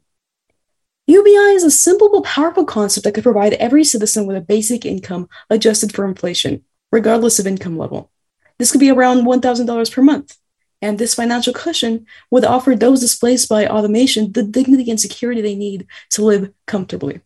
UBI 1.07 1.55
is 1.55 1.65
a 1.65 1.71
simple 1.71 2.11
but 2.11 2.25
powerful 2.25 2.65
concept 2.65 3.05
that 3.05 3.15
could 3.15 3.25
provide 3.25 3.55
every 3.55 3.83
citizen 3.83 4.27
with 4.27 4.37
a 4.37 4.41
basic 4.41 4.85
income 4.85 5.29
adjusted 5.49 5.93
for 5.93 6.05
inflation, 6.05 6.65
regardless 6.93 7.39
of 7.39 7.47
income 7.47 7.77
level. 7.77 8.11
This 8.59 8.71
could 8.71 8.81
be 8.81 8.91
around 8.91 9.25
$1,000 9.25 9.93
per 9.93 10.03
month. 10.03 10.37
And 10.83 10.99
this 10.99 11.15
financial 11.15 11.53
cushion 11.53 12.07
would 12.31 12.45
offer 12.45 12.75
those 12.75 13.01
displaced 13.01 13.49
by 13.49 13.67
automation 13.67 14.33
the 14.33 14.43
dignity 14.43 14.91
and 14.91 15.01
security 15.01 15.43
they 15.43 15.55
need 15.55 15.87
to 16.11 16.25
live 16.25 16.53
comfortably. 16.67 17.21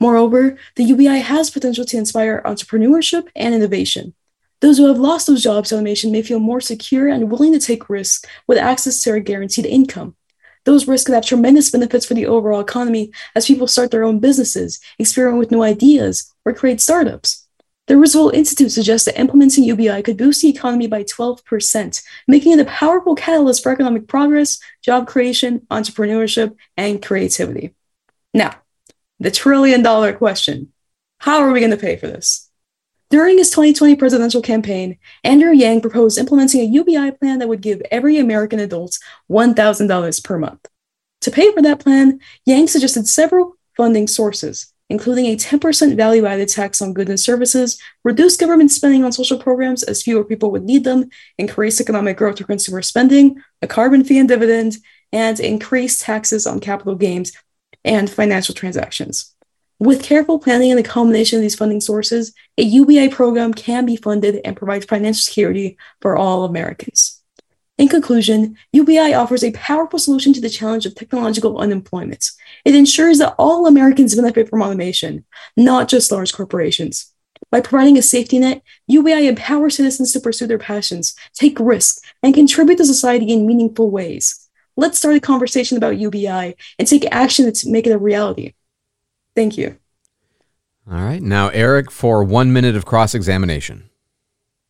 Moreover, 0.00 0.56
the 0.76 0.84
UBI 0.84 1.18
has 1.18 1.50
potential 1.50 1.84
to 1.84 1.96
inspire 1.98 2.42
entrepreneurship 2.44 3.28
and 3.36 3.54
innovation. 3.54 4.14
Those 4.60 4.78
who 4.78 4.88
have 4.88 4.98
lost 4.98 5.26
those 5.26 5.42
jobs 5.42 5.68
to 5.68 5.76
automation 5.76 6.10
may 6.10 6.22
feel 6.22 6.38
more 6.38 6.60
secure 6.60 7.08
and 7.08 7.30
willing 7.30 7.52
to 7.52 7.58
take 7.58 7.88
risks 7.90 8.24
with 8.46 8.58
access 8.58 9.02
to 9.02 9.12
a 9.12 9.20
guaranteed 9.20 9.66
income. 9.66 10.16
Those 10.64 10.86
risks 10.88 11.06
could 11.06 11.14
have 11.14 11.24
tremendous 11.24 11.70
benefits 11.70 12.04
for 12.04 12.14
the 12.14 12.26
overall 12.26 12.60
economy 12.60 13.12
as 13.34 13.46
people 13.46 13.66
start 13.66 13.90
their 13.90 14.04
own 14.04 14.18
businesses, 14.18 14.80
experiment 14.98 15.38
with 15.38 15.50
new 15.50 15.62
ideas, 15.62 16.32
or 16.44 16.52
create 16.52 16.80
startups. 16.80 17.46
The 17.86 17.96
Roosevelt 17.96 18.34
Institute 18.34 18.70
suggests 18.70 19.06
that 19.06 19.18
implementing 19.18 19.64
UBI 19.64 20.02
could 20.02 20.16
boost 20.16 20.42
the 20.42 20.48
economy 20.48 20.86
by 20.86 21.02
12%, 21.02 22.02
making 22.28 22.52
it 22.52 22.60
a 22.60 22.64
powerful 22.66 23.14
catalyst 23.14 23.62
for 23.62 23.72
economic 23.72 24.06
progress, 24.06 24.60
job 24.82 25.08
creation, 25.08 25.66
entrepreneurship, 25.70 26.54
and 26.76 27.02
creativity. 27.02 27.74
Now, 28.32 28.54
the 29.20 29.30
trillion 29.30 29.82
dollar 29.82 30.12
question 30.12 30.72
how 31.20 31.40
are 31.40 31.52
we 31.52 31.60
going 31.60 31.70
to 31.70 31.76
pay 31.76 31.96
for 31.96 32.06
this? 32.06 32.48
During 33.10 33.36
his 33.36 33.50
2020 33.50 33.96
presidential 33.96 34.40
campaign, 34.40 34.98
Andrew 35.22 35.52
Yang 35.52 35.82
proposed 35.82 36.16
implementing 36.16 36.62
a 36.62 36.72
UBI 36.72 37.10
plan 37.10 37.40
that 37.40 37.48
would 37.48 37.60
give 37.60 37.82
every 37.90 38.16
American 38.16 38.58
adult 38.58 38.98
$1,000 39.30 40.24
per 40.24 40.38
month. 40.38 40.66
To 41.20 41.30
pay 41.30 41.52
for 41.52 41.60
that 41.60 41.80
plan, 41.80 42.20
Yang 42.46 42.68
suggested 42.68 43.06
several 43.06 43.56
funding 43.76 44.06
sources, 44.06 44.72
including 44.88 45.26
a 45.26 45.36
10% 45.36 45.94
value 45.94 46.24
added 46.24 46.48
tax 46.48 46.80
on 46.80 46.94
goods 46.94 47.10
and 47.10 47.20
services, 47.20 47.78
reduce 48.02 48.38
government 48.38 48.70
spending 48.70 49.04
on 49.04 49.12
social 49.12 49.38
programs 49.38 49.82
as 49.82 50.02
fewer 50.02 50.24
people 50.24 50.50
would 50.52 50.64
need 50.64 50.84
them, 50.84 51.10
increase 51.36 51.82
economic 51.82 52.16
growth 52.16 52.38
through 52.38 52.46
consumer 52.46 52.80
spending, 52.80 53.42
a 53.60 53.66
carbon 53.66 54.04
fee 54.04 54.18
and 54.18 54.28
dividend, 54.28 54.78
and 55.12 55.38
increase 55.38 56.00
taxes 56.00 56.46
on 56.46 56.60
capital 56.60 56.94
gains 56.94 57.32
and 57.84 58.08
financial 58.10 58.54
transactions. 58.54 59.34
With 59.78 60.02
careful 60.02 60.38
planning 60.38 60.70
and 60.70 60.78
the 60.78 60.82
combination 60.82 61.38
of 61.38 61.42
these 61.42 61.54
funding 61.54 61.80
sources, 61.80 62.34
a 62.58 62.62
UBI 62.62 63.08
program 63.08 63.54
can 63.54 63.86
be 63.86 63.96
funded 63.96 64.40
and 64.44 64.56
provides 64.56 64.84
financial 64.84 65.22
security 65.22 65.78
for 66.02 66.16
all 66.16 66.44
Americans. 66.44 67.20
In 67.78 67.88
conclusion, 67.88 68.58
UBI 68.74 69.14
offers 69.14 69.42
a 69.42 69.52
powerful 69.52 69.98
solution 69.98 70.34
to 70.34 70.40
the 70.42 70.50
challenge 70.50 70.84
of 70.84 70.94
technological 70.94 71.56
unemployment. 71.56 72.30
It 72.66 72.74
ensures 72.74 73.16
that 73.18 73.34
all 73.38 73.66
Americans 73.66 74.14
benefit 74.14 74.50
from 74.50 74.60
automation, 74.60 75.24
not 75.56 75.88
just 75.88 76.12
large 76.12 76.34
corporations. 76.34 77.10
By 77.50 77.62
providing 77.62 77.96
a 77.96 78.02
safety 78.02 78.38
net, 78.38 78.62
UBI 78.86 79.26
empowers 79.26 79.76
citizens 79.76 80.12
to 80.12 80.20
pursue 80.20 80.46
their 80.46 80.58
passions, 80.58 81.14
take 81.32 81.58
risks, 81.58 82.02
and 82.22 82.34
contribute 82.34 82.76
to 82.76 82.84
society 82.84 83.32
in 83.32 83.46
meaningful 83.46 83.90
ways. 83.90 84.39
Let's 84.80 84.96
start 84.96 85.14
a 85.14 85.20
conversation 85.20 85.76
about 85.76 85.98
UBI 85.98 86.56
and 86.78 86.88
take 86.88 87.04
action 87.12 87.52
to 87.52 87.70
make 87.70 87.86
it 87.86 87.90
a 87.90 87.98
reality. 87.98 88.54
Thank 89.36 89.58
you. 89.58 89.76
All 90.90 91.02
right. 91.02 91.20
Now, 91.20 91.48
Eric, 91.48 91.90
for 91.90 92.24
one 92.24 92.50
minute 92.50 92.74
of 92.74 92.86
cross 92.86 93.14
examination. 93.14 93.90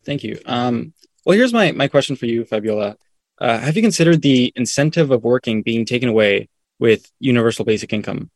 Thank 0.03 0.25
you. 0.25 0.37
Um, 0.45 0.93
well, 1.25 1.37
here's 1.37 1.53
my, 1.53 1.71
my 1.71 1.87
question 1.87 2.17
for 2.17 2.25
you, 2.25 2.43
Fabiola. 2.43 2.97
Uh, 3.39 3.57
have 3.59 3.77
you 3.77 3.81
considered 3.81 4.21
the 4.21 4.51
incentive 4.57 5.11
of 5.11 5.23
working 5.23 5.61
being 5.61 5.85
taken 5.85 6.09
away 6.09 6.49
with 6.77 7.09
universal 7.19 7.63
basic 7.63 7.93
income? 7.93 8.29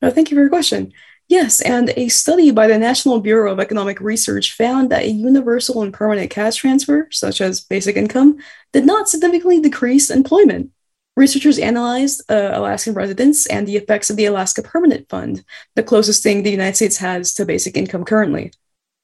Oh, 0.00 0.10
thank 0.10 0.30
you 0.30 0.36
for 0.38 0.40
your 0.40 0.48
question. 0.48 0.94
Yes, 1.30 1.60
and 1.60 1.92
a 1.96 2.08
study 2.08 2.50
by 2.50 2.66
the 2.66 2.76
National 2.76 3.20
Bureau 3.20 3.52
of 3.52 3.60
Economic 3.60 4.00
Research 4.00 4.52
found 4.56 4.90
that 4.90 5.04
a 5.04 5.12
universal 5.12 5.80
and 5.80 5.94
permanent 5.94 6.28
cash 6.28 6.56
transfer, 6.56 7.06
such 7.12 7.40
as 7.40 7.60
basic 7.60 7.96
income, 7.96 8.38
did 8.72 8.84
not 8.84 9.08
significantly 9.08 9.60
decrease 9.60 10.10
employment. 10.10 10.72
Researchers 11.16 11.60
analyzed 11.60 12.28
uh, 12.28 12.50
Alaskan 12.54 12.94
residents 12.94 13.46
and 13.46 13.64
the 13.64 13.76
effects 13.76 14.10
of 14.10 14.16
the 14.16 14.24
Alaska 14.24 14.60
Permanent 14.60 15.08
Fund, 15.08 15.44
the 15.76 15.84
closest 15.84 16.24
thing 16.24 16.42
the 16.42 16.50
United 16.50 16.74
States 16.74 16.96
has 16.96 17.32
to 17.34 17.44
basic 17.44 17.76
income 17.76 18.04
currently. 18.04 18.50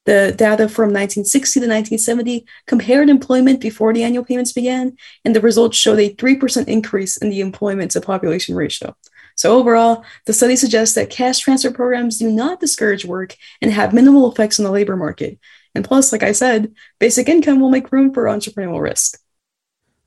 The 0.03 0.33
data 0.35 0.67
from 0.67 0.91
1960 0.91 1.61
to 1.61 1.65
1970 1.65 2.45
compared 2.65 3.07
employment 3.07 3.61
before 3.61 3.93
the 3.93 4.03
annual 4.03 4.25
payments 4.25 4.51
began, 4.51 4.97
and 5.23 5.33
the 5.33 5.39
results 5.39 5.77
showed 5.77 5.99
a 5.99 6.13
3% 6.13 6.67
increase 6.67 7.15
in 7.15 7.29
the 7.29 7.39
employment 7.39 7.91
to 7.91 8.01
population 8.01 8.53
ratio. 8.53 8.97
So, 9.37 9.55
overall, 9.55 10.03
the 10.25 10.33
study 10.33 10.55
suggests 10.55 10.95
that 10.95 11.11
cash 11.11 11.39
transfer 11.39 11.71
programs 11.71 12.17
do 12.17 12.29
not 12.29 12.59
discourage 12.59 13.05
work 13.05 13.37
and 13.61 13.71
have 13.71 13.93
minimal 13.93 14.31
effects 14.31 14.59
on 14.59 14.65
the 14.65 14.71
labor 14.71 14.97
market. 14.97 15.39
And 15.75 15.85
plus, 15.85 16.11
like 16.11 16.23
I 16.23 16.31
said, 16.31 16.73
basic 16.99 17.29
income 17.29 17.59
will 17.59 17.69
make 17.69 17.91
room 17.91 18.11
for 18.11 18.23
entrepreneurial 18.23 18.81
risk. 18.81 19.19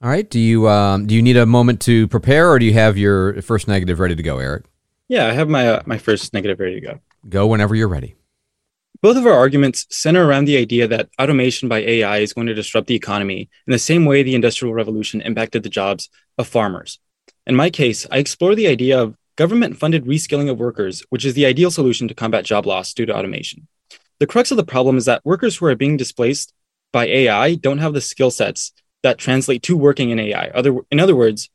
All 0.03 0.11
right. 0.11 0.29
Do 0.29 0.41
you 0.41 0.69
um, 0.69 1.07
do 1.07 1.15
you 1.15 1.23
need 1.23 1.37
a 1.37 1.47
moment 1.47 1.81
to 1.83 2.09
prepare, 2.09 2.51
or 2.51 2.59
do 2.59 2.65
you 2.65 2.73
have 2.73 2.99
your 2.99 3.41
first 3.43 3.69
negative 3.69 4.01
ready 4.01 4.17
to 4.17 4.23
go, 4.23 4.39
Eric? 4.39 4.65
Yeah, 5.09 5.27
I 5.27 5.33
have 5.33 5.49
my 5.49 5.69
uh, 5.69 5.83
my 5.87 5.99
first 5.99 6.35
negative 6.35 6.59
ready 6.59 6.81
to 6.81 6.87
go. 6.87 7.01
Go 7.29 7.47
whenever 7.47 7.75
you're 7.77 7.89
ready. 7.89 8.17
Both 9.03 9.17
of 9.17 9.27
our 9.27 9.33
arguments 9.33 9.87
center 9.91 10.27
around 10.27 10.47
the 10.47 10.57
idea 10.57 10.89
that 10.89 11.09
automation 11.21 11.69
by 11.69 11.79
AI 11.79 12.19
is 12.19 12.33
going 12.33 12.49
to 12.49 12.55
disrupt 12.55 12.87
the 12.89 12.95
economy 12.95 13.49
in 13.67 13.71
the 13.71 13.79
same 13.79 14.05
way 14.05 14.23
the 14.23 14.35
Industrial 14.35 14.75
Revolution 14.75 15.21
impacted 15.21 15.63
the 15.63 15.69
jobs 15.69 16.09
of 16.37 16.49
farmers. 16.49 16.99
In 17.47 17.57
my 17.57 17.71
case, 17.71 18.07
I 18.11 18.19
explore 18.19 18.55
the 18.55 18.69
idea 18.69 19.01
of 19.01 19.17
government 19.37 19.77
funded 19.77 20.05
reskilling 20.05 20.51
of 20.51 20.59
workers, 20.59 21.05
which 21.11 21.25
is 21.25 21.35
the 21.35 21.47
ideal 21.47 21.71
solution 21.71 22.09
to 22.09 22.15
combat 22.15 22.45
job 22.45 22.67
loss 22.67 22.93
due 22.95 23.07
to 23.07 23.17
automation. 23.17 23.67
The 24.19 24.27
crux 24.27 24.51
of 24.51 24.57
the 24.57 24.65
problem 24.65 24.97
is 24.97 25.07
that 25.07 25.25
workers 25.25 25.57
who 25.57 25.67
are 25.67 25.75
being 25.75 25.97
displaced 25.97 26.53
by 26.93 27.07
AI 27.07 27.55
don't 27.55 27.79
have 27.79 27.95
the 27.95 28.01
skill 28.01 28.31
sets 28.31 28.73
that 29.03 29.19
translate 29.19 29.63
to 29.63 29.77
working 29.77 30.11
in 30.11 30.19
AI. 30.19 30.49
Other, 30.49 30.77
in 30.91 31.01
other 31.01 31.17
words, 31.17 31.49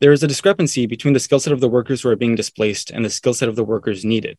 there 0.00 0.12
is 0.12 0.22
a 0.22 0.28
discrepancy 0.28 0.86
between 0.86 1.14
the 1.14 1.20
skill 1.20 1.40
set 1.40 1.52
of 1.52 1.60
the 1.60 1.68
workers 1.68 2.02
who 2.02 2.08
are 2.08 2.16
being 2.16 2.34
displaced 2.34 2.90
and 2.90 3.04
the 3.04 3.10
skill 3.10 3.34
set 3.34 3.48
of 3.48 3.56
the 3.56 3.64
workers 3.64 4.04
needed. 4.04 4.36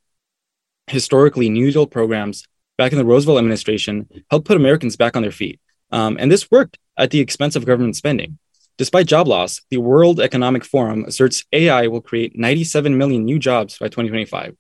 Historically, 0.88 1.50
New 1.50 1.72
Deal 1.72 1.88
programs 1.88 2.46
back 2.78 2.92
in 2.92 2.98
the 2.98 3.06
Roosevelt 3.06 3.38
administration 3.38 4.08
helped 4.30 4.48
put 4.48 4.58
Americans 4.58 4.98
back 4.98 5.16
on 5.16 5.22
their 5.22 5.32
feet. 5.32 5.60
Um, 5.92 6.18
and 6.20 6.32
this 6.32 6.52
worked 6.52 6.80
at 6.98 7.12
the 7.12 7.20
expense 7.20 7.56
of 7.56 7.66
government 7.66 7.96
spending. 7.96 8.38
Despite 8.78 9.06
job 9.06 9.28
loss, 9.28 9.62
the 9.70 9.78
World 9.78 10.20
Economic 10.20 10.66
Forum 10.66 11.06
asserts 11.06 11.46
AI 11.52 11.88
will 11.88 12.02
create 12.02 12.38
97 12.38 12.98
million 12.98 13.24
new 13.24 13.38
jobs 13.38 13.78
by 13.78 13.86
2025. 13.86 14.56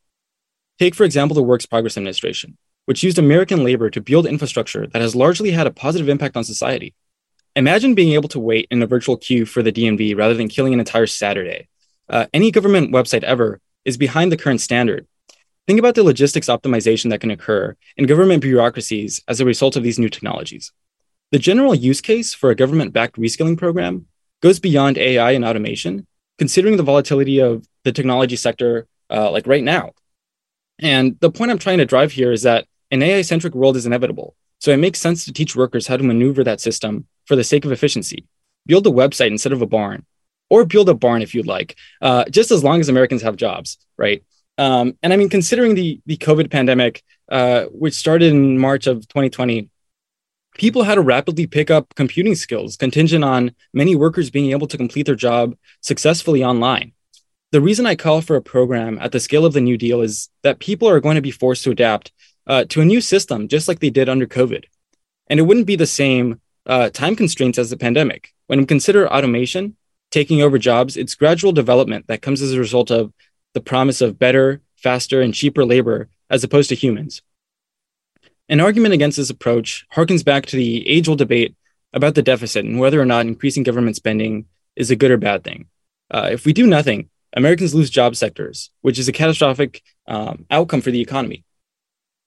Take, 0.78 0.94
for 0.94 1.04
example, 1.04 1.34
the 1.34 1.42
Works 1.42 1.66
Progress 1.66 1.98
Administration, 1.98 2.58
which 2.86 3.02
used 3.02 3.18
American 3.18 3.64
labor 3.64 3.90
to 3.90 4.02
build 4.02 4.28
infrastructure 4.28 4.86
that 4.86 5.02
has 5.02 5.16
largely 5.16 5.50
had 5.50 5.66
a 5.66 5.72
positive 5.72 6.10
impact 6.10 6.38
on 6.38 6.44
society. 6.44 6.94
Imagine 7.56 7.96
being 7.96 8.14
able 8.14 8.30
to 8.30 8.40
wait 8.40 8.68
in 8.70 8.84
a 8.84 8.88
virtual 8.88 9.18
queue 9.18 9.46
for 9.46 9.64
the 9.64 9.72
DMV 9.72 10.16
rather 10.16 10.36
than 10.36 10.48
killing 10.48 10.74
an 10.74 10.80
entire 10.80 11.08
Saturday. 11.08 11.68
Uh, 12.08 12.28
any 12.34 12.52
government 12.52 12.92
website 12.92 13.24
ever 13.24 13.62
is 13.84 13.98
behind 13.98 14.32
the 14.32 14.38
current 14.38 14.62
standard. 14.62 15.08
Think 15.66 15.80
about 15.80 15.96
the 15.96 16.04
logistics 16.04 16.48
optimization 16.48 17.10
that 17.10 17.22
can 17.22 17.32
occur 17.32 17.76
in 17.98 18.06
government 18.06 18.44
bureaucracies 18.44 19.24
as 19.28 19.40
a 19.40 19.46
result 19.46 19.76
of 19.76 19.82
these 19.82 19.98
new 19.98 20.10
technologies. 20.10 20.72
The 21.34 21.40
general 21.40 21.74
use 21.74 22.00
case 22.00 22.36
for 22.36 22.52
a 22.52 22.56
government 22.56 22.94
backed 22.94 23.16
reskilling 23.16 23.58
program 23.58 24.06
goes 24.44 24.60
beyond 24.60 25.00
AI 25.00 25.32
and 25.32 25.44
automation, 25.44 26.06
considering 26.38 26.78
the 26.78 26.84
volatility 26.84 27.40
of 27.40 27.68
the 27.84 27.92
technology 27.92 28.36
sector, 28.36 28.86
uh, 29.10 29.32
like 29.32 29.48
right 29.48 29.64
now. 29.64 29.94
And 30.78 31.20
the 31.22 31.32
point 31.32 31.50
I'm 31.50 31.58
trying 31.58 31.80
to 31.80 31.88
drive 31.88 32.12
here 32.12 32.32
is 32.32 32.44
that 32.44 32.68
an 32.92 33.02
AI 33.02 33.24
centric 33.24 33.56
world 33.56 33.76
is 33.78 33.88
inevitable. 33.88 34.36
So 34.60 34.70
it 34.70 34.78
makes 34.78 35.00
sense 35.00 35.26
to 35.26 35.34
teach 35.34 35.56
workers 35.56 35.88
how 35.88 35.98
to 35.98 36.04
maneuver 36.04 36.44
that 36.44 36.62
system 36.62 37.08
for 37.26 37.36
the 37.36 37.44
sake 37.44 37.66
of 37.66 37.72
efficiency. 37.72 38.28
Build 38.68 38.86
a 38.86 38.92
website 38.92 39.32
instead 39.32 39.54
of 39.54 39.64
a 39.64 39.66
barn, 39.66 40.06
or 40.52 40.66
build 40.66 40.88
a 40.88 40.94
barn 40.94 41.24
if 41.24 41.34
you'd 41.34 41.48
like, 41.48 41.76
uh, 42.04 42.26
just 42.26 42.52
as 42.52 42.64
long 42.64 42.80
as 42.80 42.90
Americans 42.90 43.24
have 43.24 43.38
jobs, 43.38 43.80
right? 43.98 44.24
Um, 44.60 45.00
and 45.02 45.12
I 45.12 45.18
mean, 45.18 45.30
considering 45.30 45.74
the 45.74 46.00
the 46.06 46.18
COVID 46.18 46.52
pandemic, 46.52 47.02
uh, 47.32 47.64
which 47.72 47.96
started 47.96 48.32
in 48.32 48.60
March 48.60 48.86
of 48.86 49.08
2020, 49.08 49.72
people 50.56 50.84
had 50.84 50.96
to 50.96 51.02
rapidly 51.02 51.48
pick 51.48 51.72
up 51.72 51.94
computing 51.96 52.36
skills 52.36 52.78
contingent 52.78 53.24
on 53.24 53.56
many 53.74 53.96
workers 53.96 54.30
being 54.30 54.52
able 54.52 54.68
to 54.68 54.78
complete 54.78 55.06
their 55.06 55.16
job 55.16 55.56
successfully 55.82 56.44
online. 56.44 56.94
The 57.52 57.62
reason 57.62 57.86
I 57.86 57.96
call 57.96 58.22
for 58.22 58.36
a 58.36 58.42
program 58.42 58.98
at 59.00 59.12
the 59.12 59.20
scale 59.20 59.46
of 59.46 59.54
the 59.54 59.62
New 59.62 59.78
Deal 59.78 60.02
is 60.02 60.30
that 60.42 60.60
people 60.60 60.90
are 60.90 61.00
going 61.00 61.16
to 61.16 61.22
be 61.22 61.32
forced 61.32 61.64
to 61.66 61.72
adapt 61.72 62.12
uh, 62.48 62.66
to 62.70 62.82
a 62.82 62.86
new 62.86 63.00
system, 63.00 63.48
just 63.48 63.68
like 63.68 63.80
they 63.80 63.90
did 63.90 64.10
under 64.10 64.26
COVID. 64.26 64.64
And 65.28 65.40
it 65.40 65.44
wouldn't 65.44 65.68
be 65.68 65.76
the 65.76 65.86
same 65.86 66.42
uh, 66.66 66.90
time 66.90 67.16
constraints 67.16 67.58
as 67.58 67.70
the 67.70 67.78
pandemic. 67.78 68.34
When 68.48 68.60
we 68.60 68.66
consider 68.66 69.08
automation 69.08 69.78
taking 70.12 70.42
over 70.42 70.58
jobs, 70.58 70.98
it's 70.98 71.16
gradual 71.16 71.52
development 71.52 72.08
that 72.08 72.22
comes 72.22 72.42
as 72.42 72.54
a 72.54 72.60
result 72.60 72.92
of 72.92 73.14
the 73.54 73.62
promise 73.62 74.02
of 74.02 74.20
better, 74.20 74.62
faster, 74.76 75.22
and 75.22 75.34
cheaper 75.34 75.66
labor 75.66 76.10
as 76.30 76.44
opposed 76.44 76.70
to 76.70 76.76
humans. 76.76 77.22
An 78.54 78.60
argument 78.60 78.94
against 78.94 79.18
this 79.18 79.32
approach 79.32 79.84
harkens 79.96 80.24
back 80.24 80.46
to 80.46 80.56
the 80.56 80.88
age 80.88 81.10
old 81.10 81.18
debate 81.18 81.56
about 81.92 82.14
the 82.14 82.22
deficit 82.22 82.64
and 82.64 82.80
whether 82.80 83.02
or 83.02 83.06
not 83.06 83.26
increasing 83.26 83.64
government 83.64 83.96
spending 83.96 84.46
is 84.76 84.92
a 84.92 84.96
good 84.96 85.10
or 85.10 85.18
bad 85.18 85.44
thing. 85.44 85.66
Uh, 86.12 86.30
if 86.32 86.46
we 86.46 86.54
do 86.54 86.68
nothing, 86.68 87.10
Americans 87.36 87.74
lose 87.74 87.90
job 87.90 88.16
sectors, 88.16 88.70
which 88.82 89.00
is 89.00 89.08
a 89.08 89.12
catastrophic 89.12 89.82
um, 90.08 90.46
outcome 90.52 90.82
for 90.82 90.92
the 90.92 91.02
economy. 91.02 91.44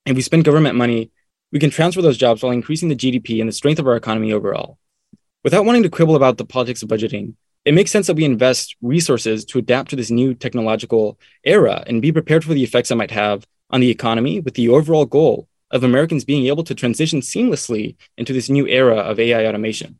If 0.04 0.16
we 0.16 0.22
spend 0.22 0.44
government 0.44 0.74
money, 0.74 1.12
we 1.52 1.60
can 1.60 1.70
transfer 1.70 2.02
those 2.02 2.18
jobs 2.18 2.42
while 2.42 2.50
increasing 2.50 2.88
the 2.88 2.96
GDP 2.96 3.38
and 3.38 3.48
the 3.48 3.52
strength 3.52 3.78
of 3.78 3.86
our 3.86 3.94
economy 3.94 4.32
overall. 4.32 4.78
Without 5.44 5.64
wanting 5.64 5.84
to 5.84 5.90
quibble 5.90 6.16
about 6.16 6.38
the 6.38 6.44
politics 6.44 6.82
of 6.82 6.88
budgeting, 6.88 7.34
it 7.64 7.72
makes 7.72 7.92
sense 7.92 8.08
that 8.08 8.16
we 8.16 8.24
invest 8.24 8.74
resources 8.82 9.44
to 9.44 9.60
adapt 9.60 9.90
to 9.90 9.96
this 9.96 10.10
new 10.10 10.34
technological 10.34 11.20
era 11.44 11.84
and 11.86 12.02
be 12.02 12.10
prepared 12.10 12.44
for 12.44 12.52
the 12.52 12.64
effects 12.64 12.90
it 12.90 12.96
might 12.96 13.12
have 13.12 13.46
on 13.70 13.78
the 13.78 13.90
economy 13.90 14.40
with 14.40 14.54
the 14.54 14.68
overall 14.68 15.06
goal 15.06 15.46
of 15.70 15.82
Americans 15.82 16.24
being 16.24 16.46
able 16.46 16.64
to 16.64 16.74
transition 16.74 17.20
seamlessly 17.20 17.96
into 18.16 18.32
this 18.32 18.48
new 18.48 18.66
era 18.66 18.96
of 18.96 19.18
AI 19.18 19.46
automation. 19.46 19.98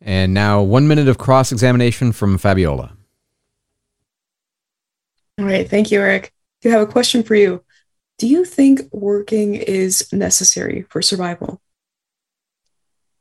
And 0.00 0.32
now, 0.32 0.62
one 0.62 0.88
minute 0.88 1.08
of 1.08 1.18
cross 1.18 1.52
examination 1.52 2.12
from 2.12 2.38
Fabiola. 2.38 2.96
All 5.38 5.44
right. 5.44 5.68
Thank 5.68 5.90
you, 5.90 6.00
Eric. 6.00 6.32
I 6.64 6.68
have 6.68 6.82
a 6.82 6.86
question 6.90 7.22
for 7.22 7.34
you. 7.34 7.64
Do 8.18 8.26
you 8.26 8.44
think 8.44 8.82
working 8.92 9.54
is 9.54 10.12
necessary 10.12 10.84
for 10.90 11.00
survival? 11.00 11.60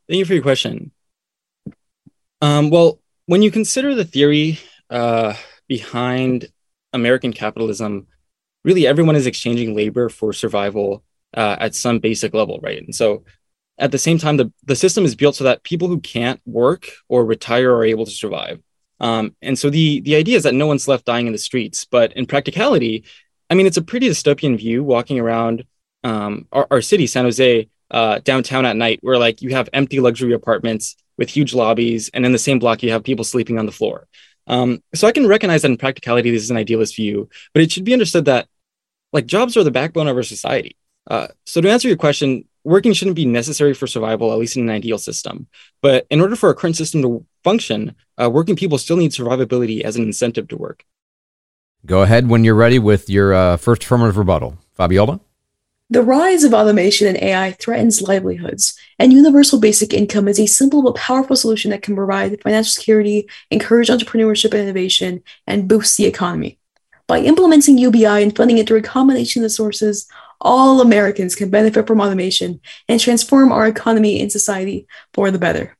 Thank 0.07 0.19
you 0.19 0.25
for 0.25 0.33
your 0.33 0.43
question. 0.43 0.91
Um, 2.41 2.69
well, 2.69 2.99
when 3.25 3.41
you 3.41 3.51
consider 3.51 3.95
the 3.95 4.05
theory 4.05 4.59
uh, 4.89 5.35
behind 5.67 6.47
American 6.93 7.31
capitalism, 7.31 8.07
really 8.63 8.87
everyone 8.87 9.15
is 9.15 9.27
exchanging 9.27 9.75
labor 9.75 10.09
for 10.09 10.33
survival 10.33 11.03
uh, 11.33 11.57
at 11.59 11.75
some 11.75 11.99
basic 11.99 12.33
level, 12.33 12.59
right? 12.61 12.83
And 12.83 12.93
so 12.93 13.23
at 13.77 13.91
the 13.91 13.97
same 13.97 14.17
time, 14.17 14.37
the, 14.37 14.51
the 14.65 14.75
system 14.75 15.05
is 15.05 15.15
built 15.15 15.35
so 15.35 15.45
that 15.45 15.63
people 15.63 15.87
who 15.87 15.99
can't 15.99 16.41
work 16.45 16.89
or 17.07 17.25
retire 17.25 17.73
are 17.73 17.85
able 17.85 18.05
to 18.05 18.11
survive. 18.11 18.61
Um, 18.99 19.35
and 19.41 19.57
so 19.57 19.69
the, 19.69 20.01
the 20.01 20.15
idea 20.15 20.35
is 20.35 20.43
that 20.43 20.53
no 20.53 20.67
one's 20.67 20.87
left 20.87 21.05
dying 21.05 21.27
in 21.27 21.33
the 21.33 21.39
streets. 21.39 21.85
But 21.85 22.13
in 22.13 22.25
practicality, 22.25 23.05
I 23.49 23.55
mean, 23.55 23.65
it's 23.65 23.77
a 23.77 23.81
pretty 23.81 24.09
dystopian 24.09 24.57
view 24.57 24.83
walking 24.83 25.19
around 25.19 25.63
um, 26.03 26.47
our, 26.51 26.67
our 26.69 26.81
city, 26.81 27.07
San 27.07 27.23
Jose, 27.23 27.69
uh, 27.91 28.19
downtown 28.19 28.65
at 28.65 28.75
night, 28.75 28.99
where 29.01 29.17
like 29.17 29.41
you 29.41 29.49
have 29.51 29.69
empty 29.73 29.99
luxury 29.99 30.33
apartments 30.33 30.95
with 31.17 31.29
huge 31.29 31.53
lobbies, 31.53 32.09
and 32.13 32.25
in 32.25 32.31
the 32.31 32.37
same 32.37 32.59
block, 32.59 32.83
you 32.83 32.91
have 32.91 33.03
people 33.03 33.25
sleeping 33.25 33.57
on 33.57 33.65
the 33.65 33.71
floor. 33.71 34.07
Um, 34.49 34.83
so 34.93 35.07
I 35.07 35.11
can 35.11 35.27
recognize 35.27 35.61
that 35.61 35.71
in 35.71 35.77
practicality, 35.77 36.31
this 36.31 36.43
is 36.43 36.51
an 36.51 36.57
idealist 36.57 36.95
view, 36.95 37.29
but 37.53 37.61
it 37.61 37.71
should 37.71 37.85
be 37.85 37.93
understood 37.93 38.25
that 38.25 38.47
like 39.13 39.25
jobs 39.25 39.55
are 39.55 39.63
the 39.63 39.71
backbone 39.71 40.07
of 40.07 40.17
our 40.17 40.23
society. 40.23 40.75
Uh, 41.09 41.27
so 41.45 41.61
to 41.61 41.69
answer 41.69 41.87
your 41.87 41.97
question, 41.97 42.45
working 42.63 42.93
shouldn't 42.93 43.15
be 43.15 43.25
necessary 43.25 43.73
for 43.73 43.87
survival, 43.87 44.31
at 44.33 44.39
least 44.39 44.57
in 44.57 44.63
an 44.63 44.69
ideal 44.69 44.97
system. 44.97 45.47
But 45.81 46.05
in 46.09 46.19
order 46.19 46.35
for 46.35 46.49
our 46.49 46.55
current 46.55 46.75
system 46.75 47.01
to 47.03 47.25
function, 47.43 47.95
uh, 48.21 48.29
working 48.29 48.55
people 48.55 48.77
still 48.77 48.97
need 48.97 49.11
survivability 49.11 49.81
as 49.81 49.95
an 49.95 50.03
incentive 50.03 50.47
to 50.49 50.57
work. 50.57 50.83
Go 51.85 52.01
ahead 52.01 52.27
when 52.27 52.43
you're 52.43 52.55
ready 52.55 52.77
with 52.77 53.09
your 53.09 53.33
uh, 53.33 53.57
first 53.57 53.83
affirmative 53.83 54.17
rebuttal. 54.17 54.57
Fabiola? 54.73 55.21
The 55.91 56.03
rise 56.03 56.43
of 56.43 56.53
automation 56.53 57.07
and 57.07 57.17
AI 57.17 57.53
threatens 57.53 57.99
livelihoods, 57.99 58.77
and 58.99 59.11
universal 59.11 59.59
basic 59.59 59.91
income 59.91 60.27
is 60.27 60.39
a 60.39 60.45
simple 60.45 60.83
but 60.83 60.93
powerful 60.93 61.35
solution 61.35 61.71
that 61.71 61.81
can 61.81 61.95
provide 61.95 62.39
financial 62.43 62.69
security, 62.69 63.27
encourage 63.49 63.87
entrepreneurship 63.87 64.51
and 64.51 64.61
innovation, 64.61 65.23
and 65.47 65.67
boost 65.67 65.97
the 65.97 66.05
economy. 66.05 66.59
By 67.07 67.21
implementing 67.21 67.79
UBI 67.79 68.21
and 68.21 68.35
funding 68.35 68.59
it 68.59 68.67
through 68.67 68.77
a 68.77 68.83
combination 68.83 69.43
of 69.43 69.51
sources, 69.51 70.07
all 70.39 70.79
Americans 70.79 71.33
can 71.33 71.49
benefit 71.49 71.87
from 71.87 72.01
automation 72.01 72.61
and 72.87 72.99
transform 72.99 73.51
our 73.51 73.65
economy 73.65 74.21
and 74.21 74.31
society 74.31 74.85
for 75.15 75.31
the 75.31 75.39
better. 75.39 75.75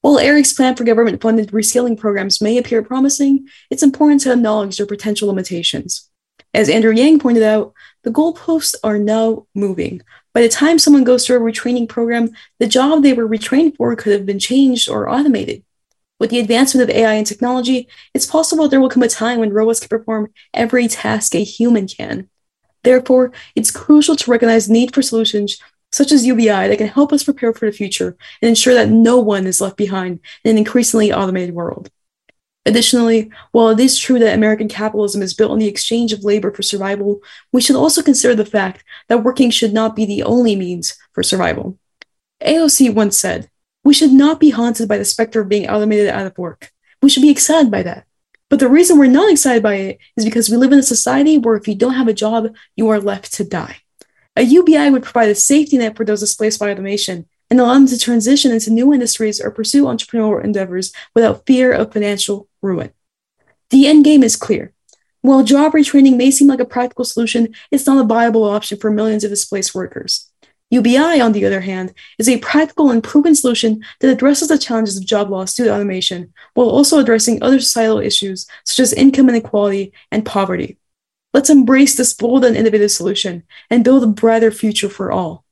While 0.00 0.18
Eric's 0.18 0.54
plan 0.54 0.76
for 0.76 0.84
government 0.84 1.20
funded 1.20 1.50
reskilling 1.50 1.98
programs 1.98 2.40
may 2.40 2.56
appear 2.56 2.82
promising, 2.82 3.48
it's 3.70 3.82
important 3.82 4.22
to 4.22 4.32
acknowledge 4.32 4.78
their 4.78 4.86
potential 4.86 5.28
limitations. 5.28 6.08
As 6.54 6.70
Andrew 6.70 6.92
Yang 6.92 7.18
pointed 7.18 7.42
out, 7.42 7.74
the 8.06 8.12
goalposts 8.12 8.76
are 8.84 9.00
now 9.00 9.48
moving. 9.52 10.00
By 10.32 10.42
the 10.42 10.48
time 10.48 10.78
someone 10.78 11.02
goes 11.02 11.26
through 11.26 11.38
a 11.38 11.52
retraining 11.52 11.88
program, 11.88 12.30
the 12.60 12.68
job 12.68 13.02
they 13.02 13.12
were 13.12 13.28
retrained 13.28 13.76
for 13.76 13.96
could 13.96 14.12
have 14.12 14.24
been 14.24 14.38
changed 14.38 14.88
or 14.88 15.10
automated. 15.10 15.64
With 16.20 16.30
the 16.30 16.38
advancement 16.38 16.88
of 16.88 16.96
AI 16.96 17.14
and 17.14 17.26
technology, 17.26 17.88
it's 18.14 18.24
possible 18.24 18.68
there 18.68 18.80
will 18.80 18.88
come 18.88 19.02
a 19.02 19.08
time 19.08 19.40
when 19.40 19.52
robots 19.52 19.80
can 19.80 19.88
perform 19.88 20.32
every 20.54 20.86
task 20.86 21.34
a 21.34 21.42
human 21.42 21.88
can. 21.88 22.30
Therefore, 22.84 23.32
it's 23.56 23.72
crucial 23.72 24.14
to 24.14 24.30
recognize 24.30 24.68
the 24.68 24.74
need 24.74 24.94
for 24.94 25.02
solutions 25.02 25.58
such 25.90 26.12
as 26.12 26.24
UBI 26.24 26.68
that 26.68 26.78
can 26.78 26.86
help 26.86 27.12
us 27.12 27.24
prepare 27.24 27.52
for 27.52 27.66
the 27.66 27.76
future 27.76 28.16
and 28.40 28.48
ensure 28.48 28.74
that 28.74 28.88
no 28.88 29.18
one 29.18 29.48
is 29.48 29.60
left 29.60 29.76
behind 29.76 30.20
in 30.44 30.52
an 30.52 30.58
increasingly 30.58 31.12
automated 31.12 31.56
world. 31.56 31.90
Additionally, 32.66 33.30
while 33.52 33.68
it 33.68 33.78
is 33.78 33.96
true 33.96 34.18
that 34.18 34.34
American 34.34 34.66
capitalism 34.66 35.22
is 35.22 35.34
built 35.34 35.52
on 35.52 35.60
the 35.60 35.68
exchange 35.68 36.12
of 36.12 36.24
labor 36.24 36.52
for 36.52 36.62
survival, 36.62 37.20
we 37.52 37.60
should 37.60 37.76
also 37.76 38.02
consider 38.02 38.34
the 38.34 38.44
fact 38.44 38.84
that 39.08 39.22
working 39.22 39.50
should 39.50 39.72
not 39.72 39.94
be 39.94 40.04
the 40.04 40.24
only 40.24 40.56
means 40.56 40.98
for 41.12 41.22
survival. 41.22 41.78
AOC 42.42 42.92
once 42.92 43.16
said, 43.16 43.48
We 43.84 43.94
should 43.94 44.12
not 44.12 44.40
be 44.40 44.50
haunted 44.50 44.88
by 44.88 44.98
the 44.98 45.04
specter 45.04 45.40
of 45.40 45.48
being 45.48 45.68
automated 45.68 46.08
out 46.08 46.26
of 46.26 46.36
work. 46.36 46.72
We 47.00 47.08
should 47.08 47.22
be 47.22 47.30
excited 47.30 47.70
by 47.70 47.84
that. 47.84 48.04
But 48.50 48.58
the 48.58 48.68
reason 48.68 48.98
we're 48.98 49.06
not 49.06 49.30
excited 49.30 49.62
by 49.62 49.74
it 49.74 49.98
is 50.16 50.24
because 50.24 50.48
we 50.48 50.56
live 50.56 50.72
in 50.72 50.80
a 50.80 50.82
society 50.82 51.38
where 51.38 51.54
if 51.54 51.68
you 51.68 51.76
don't 51.76 51.94
have 51.94 52.08
a 52.08 52.12
job, 52.12 52.48
you 52.74 52.88
are 52.88 52.98
left 52.98 53.32
to 53.34 53.44
die. 53.44 53.76
A 54.34 54.42
UBI 54.42 54.90
would 54.90 55.04
provide 55.04 55.28
a 55.28 55.36
safety 55.36 55.78
net 55.78 55.96
for 55.96 56.04
those 56.04 56.20
displaced 56.20 56.58
by 56.58 56.72
automation 56.72 57.26
and 57.50 57.60
allow 57.60 57.74
them 57.74 57.86
to 57.86 57.98
transition 57.98 58.52
into 58.52 58.70
new 58.70 58.92
industries 58.92 59.40
or 59.40 59.50
pursue 59.50 59.84
entrepreneurial 59.84 60.42
endeavors 60.42 60.92
without 61.14 61.46
fear 61.46 61.72
of 61.72 61.92
financial 61.92 62.48
ruin. 62.66 62.90
The 63.70 63.86
end 63.86 64.04
game 64.04 64.22
is 64.22 64.36
clear. 64.36 64.72
While 65.22 65.42
job 65.42 65.72
retraining 65.72 66.16
may 66.16 66.30
seem 66.30 66.48
like 66.48 66.60
a 66.60 66.64
practical 66.64 67.04
solution, 67.04 67.54
it's 67.70 67.86
not 67.86 68.04
a 68.04 68.06
viable 68.06 68.44
option 68.44 68.78
for 68.78 68.90
millions 68.90 69.24
of 69.24 69.30
displaced 69.30 69.74
workers. 69.74 70.30
UBI, 70.70 71.20
on 71.20 71.32
the 71.32 71.44
other 71.44 71.60
hand, 71.60 71.94
is 72.18 72.28
a 72.28 72.38
practical 72.38 72.90
and 72.90 73.02
proven 73.02 73.34
solution 73.34 73.84
that 74.00 74.10
addresses 74.10 74.48
the 74.48 74.58
challenges 74.58 74.96
of 74.96 75.06
job 75.06 75.30
loss 75.30 75.54
due 75.54 75.64
to 75.64 75.74
automation, 75.74 76.32
while 76.54 76.68
also 76.68 76.98
addressing 76.98 77.42
other 77.42 77.60
societal 77.60 77.98
issues 77.98 78.46
such 78.64 78.80
as 78.80 78.92
income 78.92 79.28
inequality 79.28 79.92
and 80.10 80.26
poverty. 80.26 80.76
Let's 81.32 81.50
embrace 81.50 81.96
this 81.96 82.14
bold 82.14 82.44
and 82.44 82.56
innovative 82.56 82.90
solution 82.90 83.44
and 83.70 83.84
build 83.84 84.02
a 84.02 84.08
brighter 84.08 84.50
future 84.50 84.88
for 84.88 85.12
all. 85.12 85.44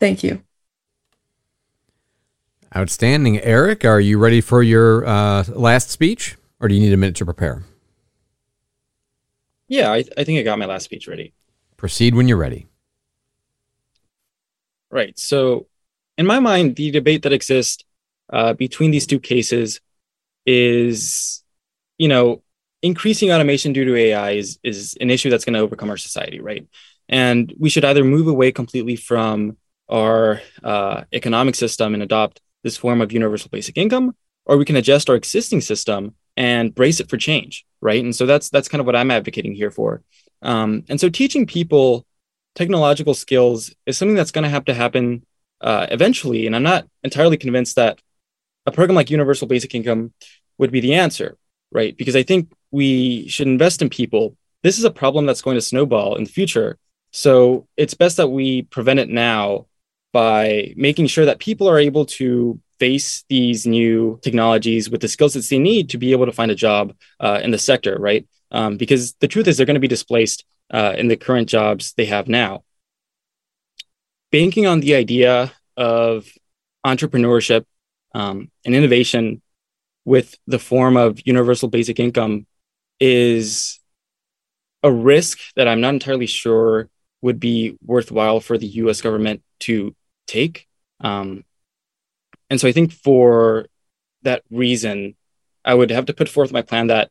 Thank 0.00 0.22
you. 0.22 0.42
Outstanding. 2.74 3.38
Eric, 3.40 3.84
are 3.84 4.00
you 4.00 4.18
ready 4.18 4.40
for 4.40 4.62
your 4.62 5.06
uh, 5.06 5.44
last 5.48 5.90
speech, 5.90 6.38
or 6.58 6.68
do 6.68 6.74
you 6.74 6.80
need 6.80 6.92
a 6.92 6.96
minute 6.96 7.16
to 7.16 7.24
prepare? 7.24 7.64
Yeah, 9.68 9.92
I, 9.92 10.04
I 10.16 10.24
think 10.24 10.38
I 10.38 10.42
got 10.42 10.58
my 10.58 10.64
last 10.64 10.84
speech 10.84 11.06
ready. 11.06 11.34
Proceed 11.76 12.14
when 12.14 12.28
you're 12.28 12.38
ready. 12.38 12.66
Right. 14.90 15.18
So, 15.18 15.66
in 16.16 16.26
my 16.26 16.40
mind, 16.40 16.76
the 16.76 16.90
debate 16.90 17.22
that 17.22 17.32
exists 17.32 17.84
uh, 18.32 18.54
between 18.54 18.90
these 18.90 19.06
two 19.06 19.20
cases 19.20 19.80
is, 20.46 21.42
you 21.98 22.08
know, 22.08 22.42
increasing 22.82 23.32
automation 23.32 23.72
due 23.72 23.84
to 23.84 23.96
AI 23.96 24.32
is, 24.32 24.58
is 24.62 24.96
an 25.00 25.10
issue 25.10 25.28
that's 25.28 25.44
going 25.44 25.54
to 25.54 25.60
overcome 25.60 25.90
our 25.90 25.96
society, 25.96 26.40
right? 26.40 26.66
And 27.08 27.52
we 27.58 27.68
should 27.68 27.84
either 27.84 28.04
move 28.04 28.28
away 28.28 28.50
completely 28.52 28.96
from 28.96 29.58
our 29.88 30.40
uh, 30.62 31.04
economic 31.12 31.54
system 31.54 31.94
and 31.94 32.02
adopt 32.02 32.40
this 32.62 32.76
form 32.76 33.00
of 33.00 33.12
universal 33.12 33.50
basic 33.50 33.76
income, 33.76 34.14
or 34.46 34.56
we 34.56 34.64
can 34.64 34.76
adjust 34.76 35.10
our 35.10 35.16
existing 35.16 35.60
system 35.60 36.14
and 36.36 36.74
brace 36.74 37.00
it 37.00 37.10
for 37.10 37.16
change, 37.16 37.64
right? 37.80 38.02
And 38.02 38.14
so 38.14 38.26
that's 38.26 38.50
that's 38.50 38.68
kind 38.68 38.80
of 38.80 38.86
what 38.86 38.96
I'm 38.96 39.10
advocating 39.10 39.54
here 39.54 39.70
for. 39.70 40.02
Um, 40.42 40.84
and 40.88 41.00
so 41.00 41.08
teaching 41.08 41.46
people 41.46 42.06
technological 42.54 43.14
skills 43.14 43.74
is 43.86 43.96
something 43.96 44.16
that's 44.16 44.30
going 44.30 44.44
to 44.44 44.50
have 44.50 44.66
to 44.66 44.74
happen 44.74 45.24
uh, 45.60 45.86
eventually. 45.90 46.46
And 46.46 46.54
I'm 46.54 46.62
not 46.62 46.86
entirely 47.02 47.36
convinced 47.36 47.76
that 47.76 48.00
a 48.66 48.72
program 48.72 48.96
like 48.96 49.10
Universal 49.10 49.48
Basic 49.48 49.74
Income 49.74 50.12
would 50.58 50.70
be 50.70 50.80
the 50.80 50.94
answer, 50.94 51.36
right? 51.70 51.96
Because 51.96 52.16
I 52.16 52.22
think 52.22 52.52
we 52.70 53.28
should 53.28 53.46
invest 53.46 53.82
in 53.82 53.88
people. 53.88 54.36
This 54.62 54.78
is 54.78 54.84
a 54.84 54.90
problem 54.90 55.26
that's 55.26 55.42
going 55.42 55.56
to 55.56 55.62
snowball 55.62 56.16
in 56.16 56.24
the 56.24 56.30
future. 56.30 56.78
So 57.10 57.66
it's 57.76 57.94
best 57.94 58.16
that 58.16 58.28
we 58.28 58.62
prevent 58.62 59.00
it 59.00 59.08
now 59.08 59.66
by 60.12 60.74
making 60.76 61.06
sure 61.06 61.24
that 61.24 61.38
people 61.38 61.68
are 61.68 61.78
able 61.78 62.04
to 62.04 62.60
face 62.78 63.24
these 63.28 63.66
new 63.66 64.18
technologies 64.22 64.90
with 64.90 65.00
the 65.00 65.08
skills 65.08 65.34
that 65.34 65.48
they 65.48 65.58
need 65.58 65.88
to 65.90 65.98
be 65.98 66.12
able 66.12 66.26
to 66.26 66.32
find 66.32 66.50
a 66.50 66.54
job 66.54 66.94
uh, 67.20 67.40
in 67.42 67.50
the 67.50 67.58
sector, 67.58 67.96
right? 67.98 68.26
Um, 68.50 68.76
because 68.76 69.14
the 69.14 69.28
truth 69.28 69.48
is, 69.48 69.56
they're 69.56 69.66
going 69.66 69.74
to 69.74 69.80
be 69.80 69.88
displaced 69.88 70.44
uh, 70.70 70.94
in 70.98 71.08
the 71.08 71.16
current 71.16 71.48
jobs 71.48 71.94
they 71.96 72.06
have 72.06 72.28
now. 72.28 72.64
Banking 74.30 74.66
on 74.66 74.80
the 74.80 74.94
idea 74.94 75.52
of 75.76 76.26
entrepreneurship 76.84 77.64
um, 78.14 78.50
and 78.64 78.74
innovation 78.74 79.40
with 80.04 80.36
the 80.46 80.58
form 80.58 80.96
of 80.96 81.26
universal 81.26 81.68
basic 81.68 82.00
income 82.00 82.46
is 82.98 83.80
a 84.82 84.92
risk 84.92 85.38
that 85.56 85.68
I'm 85.68 85.80
not 85.80 85.94
entirely 85.94 86.26
sure 86.26 86.88
would 87.20 87.38
be 87.38 87.78
worthwhile 87.84 88.40
for 88.40 88.58
the 88.58 88.66
US 88.66 89.00
government 89.00 89.42
to 89.60 89.94
take. 90.26 90.68
Um, 91.00 91.44
and 92.50 92.60
so 92.60 92.68
I 92.68 92.72
think 92.72 92.92
for 92.92 93.66
that 94.22 94.42
reason, 94.50 95.16
I 95.64 95.74
would 95.74 95.90
have 95.90 96.06
to 96.06 96.14
put 96.14 96.28
forth 96.28 96.52
my 96.52 96.62
plan 96.62 96.88
that 96.88 97.10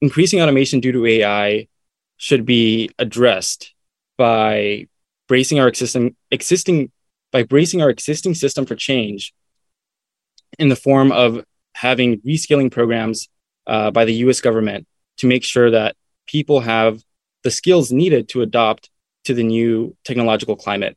increasing 0.00 0.40
automation 0.40 0.80
due 0.80 0.92
to 0.92 1.06
AI 1.06 1.68
should 2.16 2.44
be 2.44 2.90
addressed 2.98 3.74
by 4.16 4.86
bracing 5.28 5.58
our 5.58 5.68
existing 5.68 6.14
existing 6.30 6.90
by 7.32 7.42
bracing 7.42 7.82
our 7.82 7.90
existing 7.90 8.34
system 8.34 8.66
for 8.66 8.76
change 8.76 9.34
in 10.58 10.68
the 10.68 10.76
form 10.76 11.10
of 11.10 11.44
having 11.74 12.20
reskilling 12.20 12.70
programs 12.70 13.28
uh, 13.66 13.90
by 13.90 14.04
the 14.04 14.14
US 14.26 14.40
government 14.40 14.86
to 15.18 15.26
make 15.26 15.42
sure 15.42 15.70
that 15.70 15.96
people 16.26 16.60
have 16.60 17.02
the 17.42 17.50
skills 17.50 17.92
needed 17.92 18.28
to 18.28 18.42
adopt 18.42 18.90
to 19.24 19.34
the 19.34 19.42
new 19.42 19.96
technological 20.04 20.56
climate. 20.56 20.96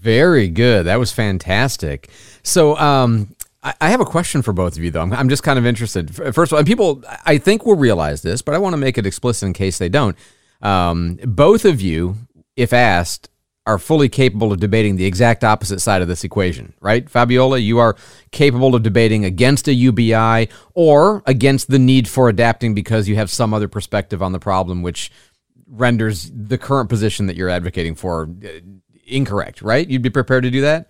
Very 0.00 0.48
good. 0.48 0.86
That 0.86 0.98
was 0.98 1.12
fantastic. 1.12 2.08
So, 2.42 2.76
um, 2.76 3.34
I, 3.62 3.90
have 3.90 4.00
a 4.00 4.04
question 4.04 4.42
for 4.42 4.52
both 4.52 4.76
of 4.76 4.84
you, 4.84 4.90
though. 4.90 5.02
I'm, 5.02 5.12
I'm 5.12 5.28
just 5.28 5.42
kind 5.42 5.58
of 5.58 5.66
interested. 5.66 6.14
First 6.14 6.52
of 6.52 6.52
all, 6.52 6.58
and 6.58 6.66
people, 6.66 7.02
I 7.26 7.38
think 7.38 7.66
will 7.66 7.76
realize 7.76 8.22
this, 8.22 8.40
but 8.40 8.54
I 8.54 8.58
want 8.58 8.72
to 8.74 8.76
make 8.78 8.96
it 8.98 9.06
explicit 9.06 9.46
in 9.46 9.52
case 9.52 9.78
they 9.78 9.88
don't. 9.88 10.16
Um, 10.62 11.18
both 11.24 11.64
of 11.64 11.80
you, 11.80 12.16
if 12.56 12.72
asked, 12.72 13.28
are 13.66 13.78
fully 13.78 14.08
capable 14.08 14.50
of 14.50 14.60
debating 14.60 14.96
the 14.96 15.04
exact 15.04 15.44
opposite 15.44 15.80
side 15.80 16.00
of 16.00 16.08
this 16.08 16.24
equation, 16.24 16.72
right? 16.80 17.10
Fabiola, 17.10 17.58
you 17.58 17.78
are 17.78 17.96
capable 18.30 18.74
of 18.74 18.82
debating 18.82 19.26
against 19.26 19.68
a 19.68 19.74
UBI 19.74 20.48
or 20.72 21.22
against 21.26 21.68
the 21.68 21.78
need 21.78 22.08
for 22.08 22.30
adapting 22.30 22.74
because 22.74 23.08
you 23.08 23.16
have 23.16 23.28
some 23.28 23.52
other 23.52 23.68
perspective 23.68 24.22
on 24.22 24.32
the 24.32 24.38
problem, 24.38 24.82
which 24.82 25.10
renders 25.66 26.30
the 26.34 26.56
current 26.56 26.88
position 26.88 27.26
that 27.26 27.36
you're 27.36 27.50
advocating 27.50 27.94
for 27.94 28.30
uh, 28.42 28.48
incorrect, 29.08 29.62
right? 29.62 29.88
You'd 29.88 30.02
be 30.02 30.10
prepared 30.10 30.44
to 30.44 30.50
do 30.50 30.60
that? 30.62 30.88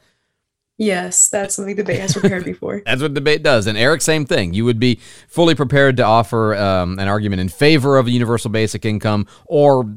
Yes, 0.78 1.28
that's 1.28 1.56
something 1.56 1.74
debate 1.74 1.98
has 1.98 2.12
prepared 2.12 2.44
before. 2.44 2.82
that's 2.86 3.02
what 3.02 3.12
debate 3.12 3.42
does. 3.42 3.66
And 3.66 3.76
Eric, 3.76 4.00
same 4.00 4.24
thing. 4.24 4.54
You 4.54 4.64
would 4.64 4.78
be 4.78 5.00
fully 5.26 5.56
prepared 5.56 5.96
to 5.96 6.04
offer 6.04 6.54
um, 6.54 7.00
an 7.00 7.08
argument 7.08 7.40
in 7.40 7.48
favor 7.48 7.98
of 7.98 8.06
a 8.06 8.10
universal 8.10 8.48
basic 8.48 8.84
income 8.84 9.26
or 9.46 9.92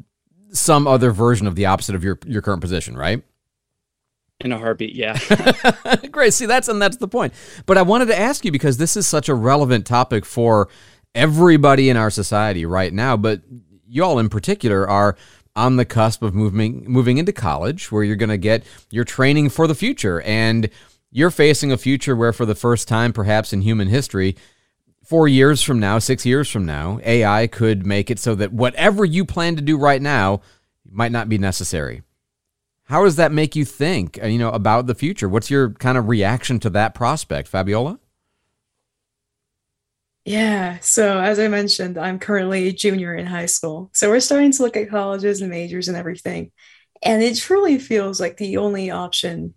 some 0.51 0.87
other 0.87 1.11
version 1.11 1.45
of 1.45 1.55
the 1.55 1.67
opposite 1.67 1.93
of 1.95 2.03
your 2.03 2.17
your 2.25 2.41
current 2.41 2.61
position, 2.61 2.97
right? 2.97 3.23
In 4.39 4.51
a 4.51 4.57
heartbeat, 4.57 4.95
yeah. 4.95 5.19
Great. 6.11 6.33
See, 6.33 6.47
that's 6.47 6.67
and 6.67 6.81
that's 6.81 6.97
the 6.97 7.07
point. 7.07 7.33
But 7.67 7.77
I 7.77 7.83
wanted 7.83 8.07
to 8.07 8.19
ask 8.19 8.43
you 8.43 8.51
because 8.51 8.77
this 8.77 8.97
is 8.97 9.05
such 9.05 9.29
a 9.29 9.35
relevant 9.35 9.85
topic 9.85 10.25
for 10.25 10.67
everybody 11.13 11.89
in 11.89 11.97
our 11.97 12.09
society 12.09 12.65
right 12.65 12.91
now. 12.91 13.17
But 13.17 13.41
y'all 13.87 14.17
in 14.17 14.29
particular 14.29 14.89
are 14.89 15.15
on 15.55 15.75
the 15.75 15.85
cusp 15.85 16.21
of 16.21 16.33
moving 16.33 16.85
moving 16.87 17.17
into 17.17 17.33
college, 17.33 17.91
where 17.91 18.03
you're 18.03 18.15
going 18.15 18.29
to 18.29 18.37
get 18.37 18.63
your 18.89 19.03
training 19.03 19.49
for 19.49 19.67
the 19.67 19.75
future, 19.75 20.21
and 20.21 20.69
you're 21.11 21.31
facing 21.31 21.71
a 21.71 21.77
future 21.77 22.15
where, 22.15 22.33
for 22.33 22.45
the 22.45 22.55
first 22.55 22.87
time, 22.87 23.11
perhaps 23.13 23.51
in 23.51 23.61
human 23.61 23.87
history, 23.89 24.35
four 25.03 25.27
years 25.27 25.61
from 25.61 25.79
now, 25.79 25.99
six 25.99 26.25
years 26.25 26.49
from 26.49 26.65
now, 26.65 26.99
AI 27.03 27.47
could 27.47 27.85
make 27.85 28.09
it 28.09 28.19
so 28.19 28.35
that 28.35 28.53
whatever 28.53 29.03
you 29.03 29.25
plan 29.25 29.55
to 29.55 29.61
do 29.61 29.77
right 29.77 30.01
now 30.01 30.41
might 30.89 31.11
not 31.11 31.29
be 31.29 31.37
necessary. 31.37 32.03
How 32.85 33.05
does 33.05 33.15
that 33.15 33.31
make 33.31 33.55
you 33.55 33.63
think, 33.63 34.19
uh, 34.21 34.27
you 34.27 34.37
know, 34.37 34.51
about 34.51 34.87
the 34.87 34.95
future? 34.95 35.29
What's 35.29 35.49
your 35.49 35.69
kind 35.71 35.97
of 35.97 36.09
reaction 36.09 36.59
to 36.59 36.69
that 36.71 36.93
prospect, 36.93 37.47
Fabiola? 37.47 38.00
Yeah, 40.23 40.77
so 40.81 41.19
as 41.19 41.39
I 41.39 41.47
mentioned, 41.47 41.97
I'm 41.97 42.19
currently 42.19 42.67
a 42.67 42.73
junior 42.73 43.15
in 43.15 43.25
high 43.25 43.47
school. 43.47 43.89
So 43.93 44.09
we're 44.09 44.19
starting 44.19 44.51
to 44.51 44.63
look 44.63 44.77
at 44.77 44.89
colleges 44.89 45.41
and 45.41 45.49
majors 45.49 45.87
and 45.87 45.97
everything. 45.97 46.51
And 47.01 47.23
it 47.23 47.37
truly 47.37 47.79
feels 47.79 48.19
like 48.19 48.37
the 48.37 48.57
only 48.57 48.91
option 48.91 49.55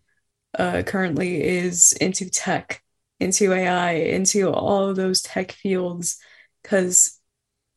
uh, 0.59 0.83
currently 0.83 1.43
is 1.43 1.93
into 1.93 2.31
tech 2.31 2.83
into 3.21 3.53
AI, 3.53 3.93
into 3.93 4.51
all 4.51 4.89
of 4.89 4.97
those 4.97 5.23
tech 5.23 5.53
fields. 5.53 6.19
Because 6.63 7.19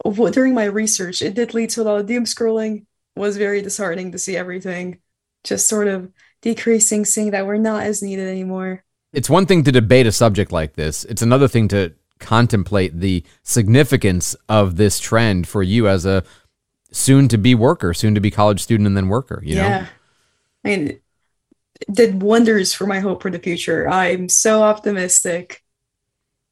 during 0.04 0.54
my 0.54 0.66
research, 0.66 1.22
it 1.22 1.34
did 1.34 1.54
lead 1.54 1.70
to 1.72 1.82
a 1.82 1.84
lot 1.84 2.00
of 2.00 2.06
doom 2.06 2.26
scrolling. 2.26 2.86
Was 3.16 3.38
very 3.38 3.64
disheartening 3.64 4.12
to 4.12 4.20
see 4.20 4.38
everything 4.38 5.00
just 5.44 5.68
sort 5.68 5.88
of 5.88 6.12
decreasing, 6.42 7.04
seeing 7.04 7.32
that 7.32 7.48
we're 7.48 7.58
not 7.58 7.84
as 7.84 8.04
needed 8.04 8.28
anymore. 8.28 8.84
It's 9.12 9.30
one 9.30 9.48
thing 9.48 9.64
to 9.64 9.72
debate 9.72 10.06
a 10.06 10.12
subject 10.12 10.52
like 10.52 10.76
this. 10.76 11.04
It's 11.06 11.24
another 11.24 11.48
thing 11.48 11.68
to 11.70 11.96
contemplate 12.20 13.00
the 13.00 13.24
significance 13.44 14.36
of 14.50 14.78
this 14.78 15.00
trend 15.00 15.48
for 15.48 15.64
you 15.64 15.88
as 15.88 16.06
a 16.06 16.24
soon 16.92 17.28
to 17.28 17.38
be 17.38 17.56
worker, 17.56 17.94
soon 17.94 18.16
to 18.16 18.22
be 18.22 18.32
college 18.32 18.62
student, 18.62 18.88
and 18.88 18.98
then 18.98 19.08
worker. 19.08 19.42
You 19.44 19.56
yeah. 19.56 19.80
know, 19.80 19.88
I 20.64 20.68
mean, 20.68 21.00
did 21.92 22.22
wonders 22.22 22.74
for 22.74 22.86
my 22.86 23.00
hope 23.00 23.22
for 23.22 23.32
the 23.32 23.40
future. 23.40 23.88
I'm 23.90 24.30
so 24.30 24.64
optimistic. 24.64 25.64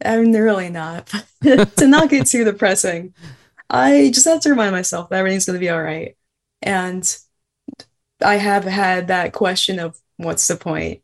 I'm 0.03 0.31
really 0.31 0.69
not. 0.69 1.07
to 1.43 1.87
not 1.87 2.09
get 2.09 2.27
too 2.27 2.43
depressing, 2.43 3.13
I 3.69 4.11
just 4.13 4.27
have 4.27 4.41
to 4.41 4.49
remind 4.49 4.71
myself 4.71 5.09
that 5.09 5.17
everything's 5.17 5.45
going 5.45 5.55
to 5.55 5.65
be 5.65 5.69
all 5.69 5.81
right. 5.81 6.15
And 6.61 7.17
I 8.21 8.35
have 8.35 8.63
had 8.63 9.07
that 9.07 9.33
question 9.33 9.79
of 9.79 9.99
what's 10.17 10.47
the 10.47 10.55
point? 10.55 11.01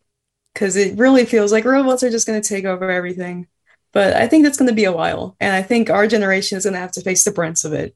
Because 0.53 0.75
it 0.75 0.97
really 0.97 1.25
feels 1.25 1.51
like 1.51 1.65
robots 1.65 2.03
are 2.03 2.09
just 2.09 2.27
going 2.27 2.41
to 2.41 2.47
take 2.47 2.65
over 2.65 2.89
everything. 2.89 3.47
But 3.91 4.15
I 4.15 4.27
think 4.27 4.43
that's 4.43 4.57
going 4.57 4.69
to 4.69 4.75
be 4.75 4.85
a 4.85 4.91
while. 4.91 5.35
And 5.39 5.53
I 5.53 5.61
think 5.61 5.89
our 5.89 6.07
generation 6.07 6.57
is 6.57 6.63
going 6.63 6.73
to 6.75 6.79
have 6.79 6.93
to 6.93 7.01
face 7.01 7.23
the 7.23 7.31
brunt 7.31 7.63
of 7.65 7.73
it. 7.73 7.95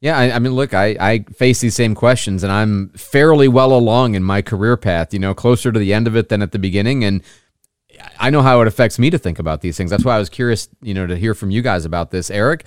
Yeah, 0.00 0.18
I, 0.18 0.32
I, 0.32 0.38
mean, 0.40 0.52
look, 0.52 0.74
I, 0.74 0.96
I 0.98 1.18
face 1.32 1.60
these 1.60 1.76
same 1.76 1.94
questions, 1.94 2.42
and 2.42 2.52
I'm 2.52 2.88
fairly 2.90 3.46
well 3.46 3.72
along 3.72 4.16
in 4.16 4.24
my 4.24 4.42
career 4.42 4.76
path. 4.76 5.12
You 5.12 5.20
know, 5.20 5.32
closer 5.32 5.70
to 5.70 5.78
the 5.78 5.94
end 5.94 6.08
of 6.08 6.16
it 6.16 6.28
than 6.28 6.42
at 6.42 6.50
the 6.50 6.58
beginning, 6.58 7.04
and 7.04 7.22
I 8.18 8.30
know 8.30 8.42
how 8.42 8.60
it 8.60 8.66
affects 8.66 8.98
me 8.98 9.10
to 9.10 9.18
think 9.18 9.38
about 9.38 9.60
these 9.60 9.76
things. 9.76 9.90
That's 9.90 10.04
why 10.04 10.16
I 10.16 10.18
was 10.18 10.28
curious, 10.28 10.68
you 10.80 10.92
know, 10.92 11.06
to 11.06 11.16
hear 11.16 11.34
from 11.34 11.52
you 11.52 11.62
guys 11.62 11.84
about 11.84 12.10
this. 12.10 12.30
Eric, 12.30 12.66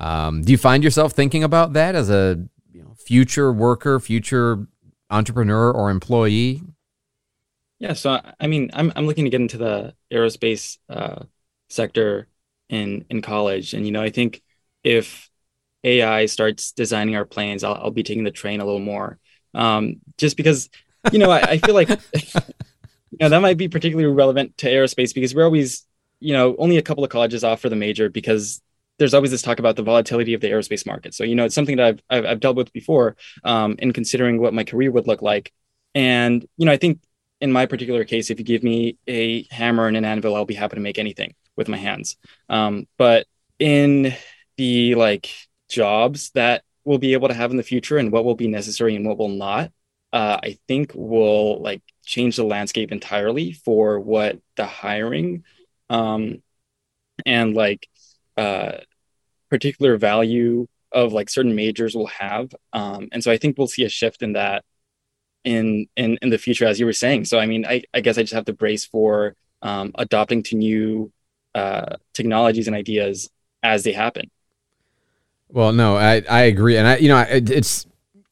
um, 0.00 0.42
do 0.42 0.52
you 0.52 0.58
find 0.58 0.84
yourself 0.84 1.12
thinking 1.12 1.42
about 1.42 1.72
that 1.72 1.94
as 1.94 2.10
a 2.10 2.44
you 2.72 2.82
know, 2.82 2.94
future 2.94 3.52
worker, 3.52 3.98
future 3.98 4.66
entrepreneur, 5.08 5.72
or 5.72 5.90
employee? 5.90 6.62
Yeah, 7.78 7.92
so 7.94 8.20
I 8.38 8.46
mean, 8.46 8.70
I'm 8.74 8.92
I'm 8.96 9.06
looking 9.06 9.24
to 9.24 9.30
get 9.30 9.40
into 9.40 9.58
the 9.58 9.94
aerospace 10.12 10.78
uh, 10.88 11.24
sector 11.68 12.28
in 12.68 13.04
in 13.10 13.22
college, 13.22 13.74
and 13.74 13.86
you 13.86 13.92
know, 13.92 14.02
I 14.02 14.10
think 14.10 14.42
if 14.82 15.28
AI 15.86 16.26
starts 16.26 16.72
designing 16.72 17.16
our 17.16 17.24
planes, 17.24 17.64
I'll, 17.64 17.74
I'll 17.74 17.90
be 17.90 18.02
taking 18.02 18.24
the 18.24 18.30
train 18.30 18.60
a 18.60 18.64
little 18.64 18.80
more. 18.80 19.18
Um, 19.54 19.96
just 20.18 20.36
because, 20.36 20.68
you 21.12 21.18
know, 21.18 21.30
I, 21.30 21.40
I 21.40 21.58
feel 21.58 21.74
like, 21.74 21.88
you 22.14 23.18
know, 23.20 23.28
that 23.28 23.40
might 23.40 23.56
be 23.56 23.68
particularly 23.68 24.12
relevant 24.12 24.58
to 24.58 24.66
aerospace 24.66 25.14
because 25.14 25.34
we're 25.34 25.44
always, 25.44 25.86
you 26.20 26.32
know, 26.32 26.56
only 26.58 26.76
a 26.76 26.82
couple 26.82 27.04
of 27.04 27.10
colleges 27.10 27.44
offer 27.44 27.68
the 27.68 27.76
major 27.76 28.08
because 28.08 28.60
there's 28.98 29.14
always 29.14 29.30
this 29.30 29.42
talk 29.42 29.58
about 29.58 29.76
the 29.76 29.82
volatility 29.82 30.34
of 30.34 30.40
the 30.40 30.50
aerospace 30.50 30.86
market. 30.86 31.14
So, 31.14 31.22
you 31.22 31.34
know, 31.34 31.44
it's 31.44 31.54
something 31.54 31.76
that 31.76 31.86
I've, 31.86 32.02
I've, 32.10 32.26
I've 32.26 32.40
dealt 32.40 32.56
with 32.56 32.72
before 32.72 33.16
um, 33.44 33.76
in 33.78 33.92
considering 33.92 34.40
what 34.40 34.54
my 34.54 34.64
career 34.64 34.90
would 34.90 35.06
look 35.06 35.22
like. 35.22 35.52
And, 35.94 36.46
you 36.56 36.66
know, 36.66 36.72
I 36.72 36.76
think 36.76 37.00
in 37.40 37.52
my 37.52 37.66
particular 37.66 38.04
case, 38.04 38.30
if 38.30 38.38
you 38.38 38.44
give 38.44 38.62
me 38.62 38.98
a 39.06 39.46
hammer 39.50 39.86
and 39.86 39.96
an 39.96 40.04
anvil, 40.04 40.34
I'll 40.34 40.46
be 40.46 40.54
happy 40.54 40.76
to 40.76 40.80
make 40.80 40.98
anything 40.98 41.34
with 41.56 41.68
my 41.68 41.76
hands. 41.76 42.16
Um, 42.48 42.86
but 42.98 43.26
in 43.58 44.14
the 44.56 44.94
like 44.94 45.30
jobs 45.68 46.30
that 46.30 46.62
we'll 46.84 46.98
be 46.98 47.14
able 47.14 47.28
to 47.28 47.34
have 47.34 47.50
in 47.50 47.56
the 47.56 47.62
future 47.62 47.98
and 47.98 48.12
what 48.12 48.24
will 48.24 48.34
be 48.34 48.48
necessary 48.48 48.94
and 48.94 49.06
what 49.06 49.18
will 49.18 49.28
not 49.28 49.70
uh, 50.12 50.38
i 50.42 50.58
think 50.68 50.92
will 50.94 51.60
like 51.60 51.82
change 52.04 52.36
the 52.36 52.44
landscape 52.44 52.92
entirely 52.92 53.52
for 53.52 53.98
what 53.98 54.38
the 54.56 54.66
hiring 54.66 55.42
um, 55.90 56.42
and 57.24 57.54
like 57.54 57.88
uh, 58.36 58.72
particular 59.50 59.96
value 59.96 60.66
of 60.92 61.12
like 61.12 61.28
certain 61.28 61.54
majors 61.54 61.94
will 61.94 62.06
have 62.06 62.54
um, 62.72 63.08
and 63.12 63.22
so 63.22 63.30
i 63.30 63.36
think 63.36 63.58
we'll 63.58 63.66
see 63.66 63.84
a 63.84 63.88
shift 63.88 64.22
in 64.22 64.34
that 64.34 64.64
in 65.44 65.86
in 65.96 66.18
in 66.22 66.30
the 66.30 66.38
future 66.38 66.66
as 66.66 66.78
you 66.78 66.86
were 66.86 66.92
saying 66.92 67.24
so 67.24 67.38
i 67.38 67.46
mean 67.46 67.66
i, 67.66 67.82
I 67.92 68.00
guess 68.00 68.18
i 68.18 68.22
just 68.22 68.34
have 68.34 68.46
to 68.46 68.52
brace 68.52 68.84
for 68.84 69.34
um, 69.62 69.92
adopting 69.96 70.42
to 70.44 70.56
new 70.56 71.12
uh, 71.56 71.96
technologies 72.12 72.66
and 72.68 72.76
ideas 72.76 73.30
as 73.62 73.82
they 73.82 73.92
happen 73.92 74.30
well, 75.48 75.72
no, 75.72 75.96
I, 75.96 76.22
I 76.28 76.42
agree, 76.42 76.76
and 76.76 76.86
I 76.88 76.96
you 76.96 77.08
know 77.08 77.20
it, 77.20 77.50
it's 77.50 77.86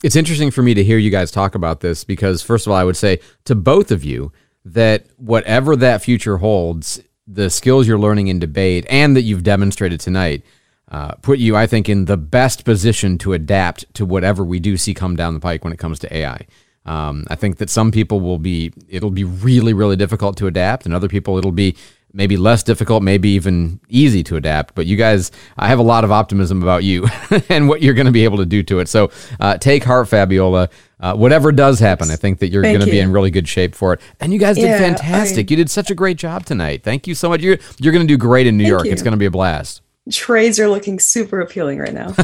It's 0.05 0.17
interesting 0.17 0.51
for 0.51 0.63
me 0.63 0.75
to 0.75 0.85
hear 0.85 0.99
you 0.99 1.11
guys 1.11 1.31
talk 1.31 1.55
about 1.55 1.81
this 1.81 2.05
because, 2.05 2.43
first 2.43 2.67
of 2.67 2.73
all, 2.73 2.77
I 2.77 2.85
would 2.85 2.97
say 2.97 3.21
to 3.47 3.55
both 3.55 3.91
of 3.91 4.05
you 4.05 4.33
that 4.67 5.07
whatever 5.17 5.77
that 5.77 6.03
future 6.03 6.37
holds, 6.37 7.01
the 7.27 7.49
skills 7.49 7.89
you're 7.89 7.99
learning 7.99 8.29
in 8.29 8.39
debate 8.39 8.85
and 8.91 9.17
that 9.17 9.23
you've 9.23 9.43
demonstrated 9.43 10.01
tonight 10.01 10.43
uh, 10.91 11.13
put 11.23 11.39
you, 11.39 11.57
I 11.57 11.67
think, 11.67 11.89
in 11.89 12.05
the 12.05 12.19
best 12.19 12.67
position 12.67 13.17
to 13.19 13.33
adapt 13.33 13.93
to 13.95 14.05
whatever 14.05 14.45
we 14.45 14.61
do 14.61 14.77
see 14.77 14.93
come 14.93 15.17
down 15.17 15.33
the 15.33 15.41
pike 15.41 15.65
when 15.65 15.73
it 15.73 15.79
comes 15.79 15.99
to 16.01 16.15
AI. 16.15 16.47
Um, 16.85 17.25
I 17.29 17.35
think 17.35 17.57
that 17.57 17.71
some 17.71 17.91
people 17.91 18.21
will 18.21 18.39
be, 18.39 18.75
it'll 18.89 19.11
be 19.11 19.25
really, 19.25 19.73
really 19.73 19.97
difficult 19.97 20.37
to 20.37 20.47
adapt, 20.47 20.85
and 20.85 20.95
other 20.95 21.09
people, 21.09 21.39
it'll 21.39 21.51
be 21.51 21.77
maybe 22.15 22.37
less 22.37 22.63
difficult, 22.63 23.03
maybe 23.03 23.29
even 23.31 23.81
easy 23.89 24.23
to 24.23 24.37
adapt. 24.37 24.75
But 24.75 24.87
you 24.87 24.97
guys, 24.97 25.33
I 25.59 25.67
have 25.69 25.81
a 25.81 25.83
lot 25.83 26.05
of 26.05 26.13
optimism 26.13 26.63
about 26.63 26.85
you 26.85 27.09
and 27.49 27.69
what 27.69 27.83
you're 27.83 27.95
going 27.95 28.07
to 28.07 28.13
be 28.13 28.25
able 28.25 28.39
to 28.39 28.47
do 28.47 28.63
to 28.63 28.79
it. 28.79 28.89
So 28.89 29.11
uh, 29.41 29.59
take 29.59 29.85
heart, 29.85 30.09
Fabiola. 30.09 30.71
Uh, 31.01 31.15
whatever 31.15 31.53
does 31.53 31.81
happen, 31.81 32.11
I 32.11 32.17
think 32.17 32.39
that 32.39 32.49
you're 32.49 32.63
going 32.63 32.81
to 32.81 32.87
be 32.87 33.01
in 33.01 33.13
really 33.13 33.31
good 33.31 33.49
shape 33.49 33.75
for 33.75 33.93
it. 33.93 34.01
And 34.21 34.33
you 34.33 34.39
guys 34.39 34.57
did 34.57 34.67
yeah, 34.67 34.79
fantastic. 34.79 35.51
I, 35.51 35.51
you 35.51 35.57
did 35.57 35.71
such 35.71 35.91
a 35.91 35.95
great 35.95 36.17
job 36.17 36.47
tonight. 36.47 36.83
Thank 36.83 37.07
you 37.07 37.15
so 37.15 37.29
much. 37.29 37.43
You're 37.43 37.59
you're 37.79 37.93
going 37.93 38.07
to 38.07 38.11
do 38.11 38.17
great 38.17 38.47
in 38.47 38.57
New 38.57 38.67
York. 38.67 38.87
You. 38.87 38.93
It's 38.93 39.03
going 39.03 39.13
to 39.13 39.19
be 39.19 39.27
a 39.27 39.31
blast. 39.31 39.83
Trades 40.11 40.61
are 40.61 40.69
looking 40.69 40.99
super 40.99 41.41
appealing 41.41 41.79
right 41.79 41.93
now. 41.93 42.09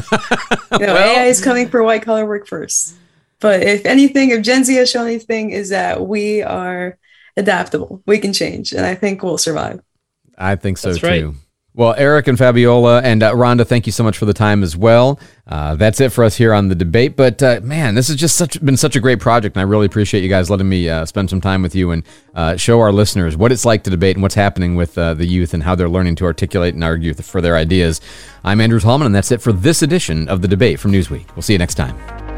you 0.79 0.85
know, 0.85 0.93
well, 0.93 1.17
AI 1.17 1.25
is 1.25 1.43
coming 1.43 1.67
for 1.67 1.83
white 1.83 2.01
collar 2.01 2.25
work 2.25 2.47
first. 2.47 2.95
But 3.39 3.63
if 3.63 3.85
anything, 3.85 4.29
if 4.29 4.43
Gen 4.43 4.63
Z 4.63 4.73
has 4.75 4.89
shown 4.89 5.07
anything, 5.07 5.49
is 5.49 5.69
that 5.69 6.07
we 6.07 6.43
are 6.43 6.97
adaptable. 7.37 8.01
We 8.05 8.19
can 8.19 8.33
change, 8.33 8.71
and 8.71 8.85
I 8.85 8.95
think 8.95 9.23
we'll 9.23 9.37
survive. 9.37 9.81
I 10.37 10.55
think 10.55 10.77
so 10.77 10.89
That's 10.89 11.01
too. 11.01 11.07
Right. 11.07 11.35
Well, 11.73 11.95
Eric 11.97 12.27
and 12.27 12.37
Fabiola 12.37 13.01
and 13.01 13.23
uh, 13.23 13.33
Rhonda, 13.33 13.65
thank 13.65 13.85
you 13.85 13.93
so 13.93 14.03
much 14.03 14.17
for 14.17 14.25
the 14.25 14.33
time 14.33 14.61
as 14.61 14.75
well. 14.75 15.17
Uh, 15.47 15.75
that's 15.75 16.01
it 16.01 16.11
for 16.11 16.25
us 16.25 16.35
here 16.35 16.53
on 16.53 16.67
the 16.67 16.75
debate. 16.75 17.15
But 17.15 17.41
uh, 17.41 17.61
man, 17.63 17.95
this 17.95 18.09
has 18.09 18.17
just 18.17 18.35
such 18.35 18.63
been 18.63 18.75
such 18.75 18.97
a 18.97 18.99
great 18.99 19.21
project, 19.21 19.55
and 19.55 19.61
I 19.61 19.63
really 19.63 19.85
appreciate 19.85 20.21
you 20.21 20.27
guys 20.27 20.49
letting 20.49 20.67
me 20.67 20.89
uh, 20.89 21.05
spend 21.05 21.29
some 21.29 21.39
time 21.39 21.61
with 21.61 21.73
you 21.73 21.91
and 21.91 22.03
uh, 22.35 22.57
show 22.57 22.81
our 22.81 22.91
listeners 22.91 23.37
what 23.37 23.53
it's 23.53 23.63
like 23.63 23.83
to 23.83 23.89
debate 23.89 24.17
and 24.17 24.23
what's 24.23 24.35
happening 24.35 24.75
with 24.75 24.97
uh, 24.97 25.13
the 25.13 25.25
youth 25.25 25.53
and 25.53 25.63
how 25.63 25.73
they're 25.73 25.89
learning 25.89 26.15
to 26.17 26.25
articulate 26.25 26.73
and 26.73 26.83
argue 26.83 27.13
for 27.13 27.39
their 27.39 27.55
ideas. 27.55 28.01
I'm 28.43 28.59
Andrew 28.59 28.81
Tallman, 28.81 29.05
and 29.05 29.15
that's 29.15 29.31
it 29.31 29.41
for 29.41 29.53
this 29.53 29.81
edition 29.81 30.27
of 30.27 30.41
the 30.41 30.49
debate 30.49 30.77
from 30.77 30.91
Newsweek. 30.91 31.33
We'll 31.35 31.43
see 31.43 31.53
you 31.53 31.59
next 31.59 31.75
time. 31.75 32.30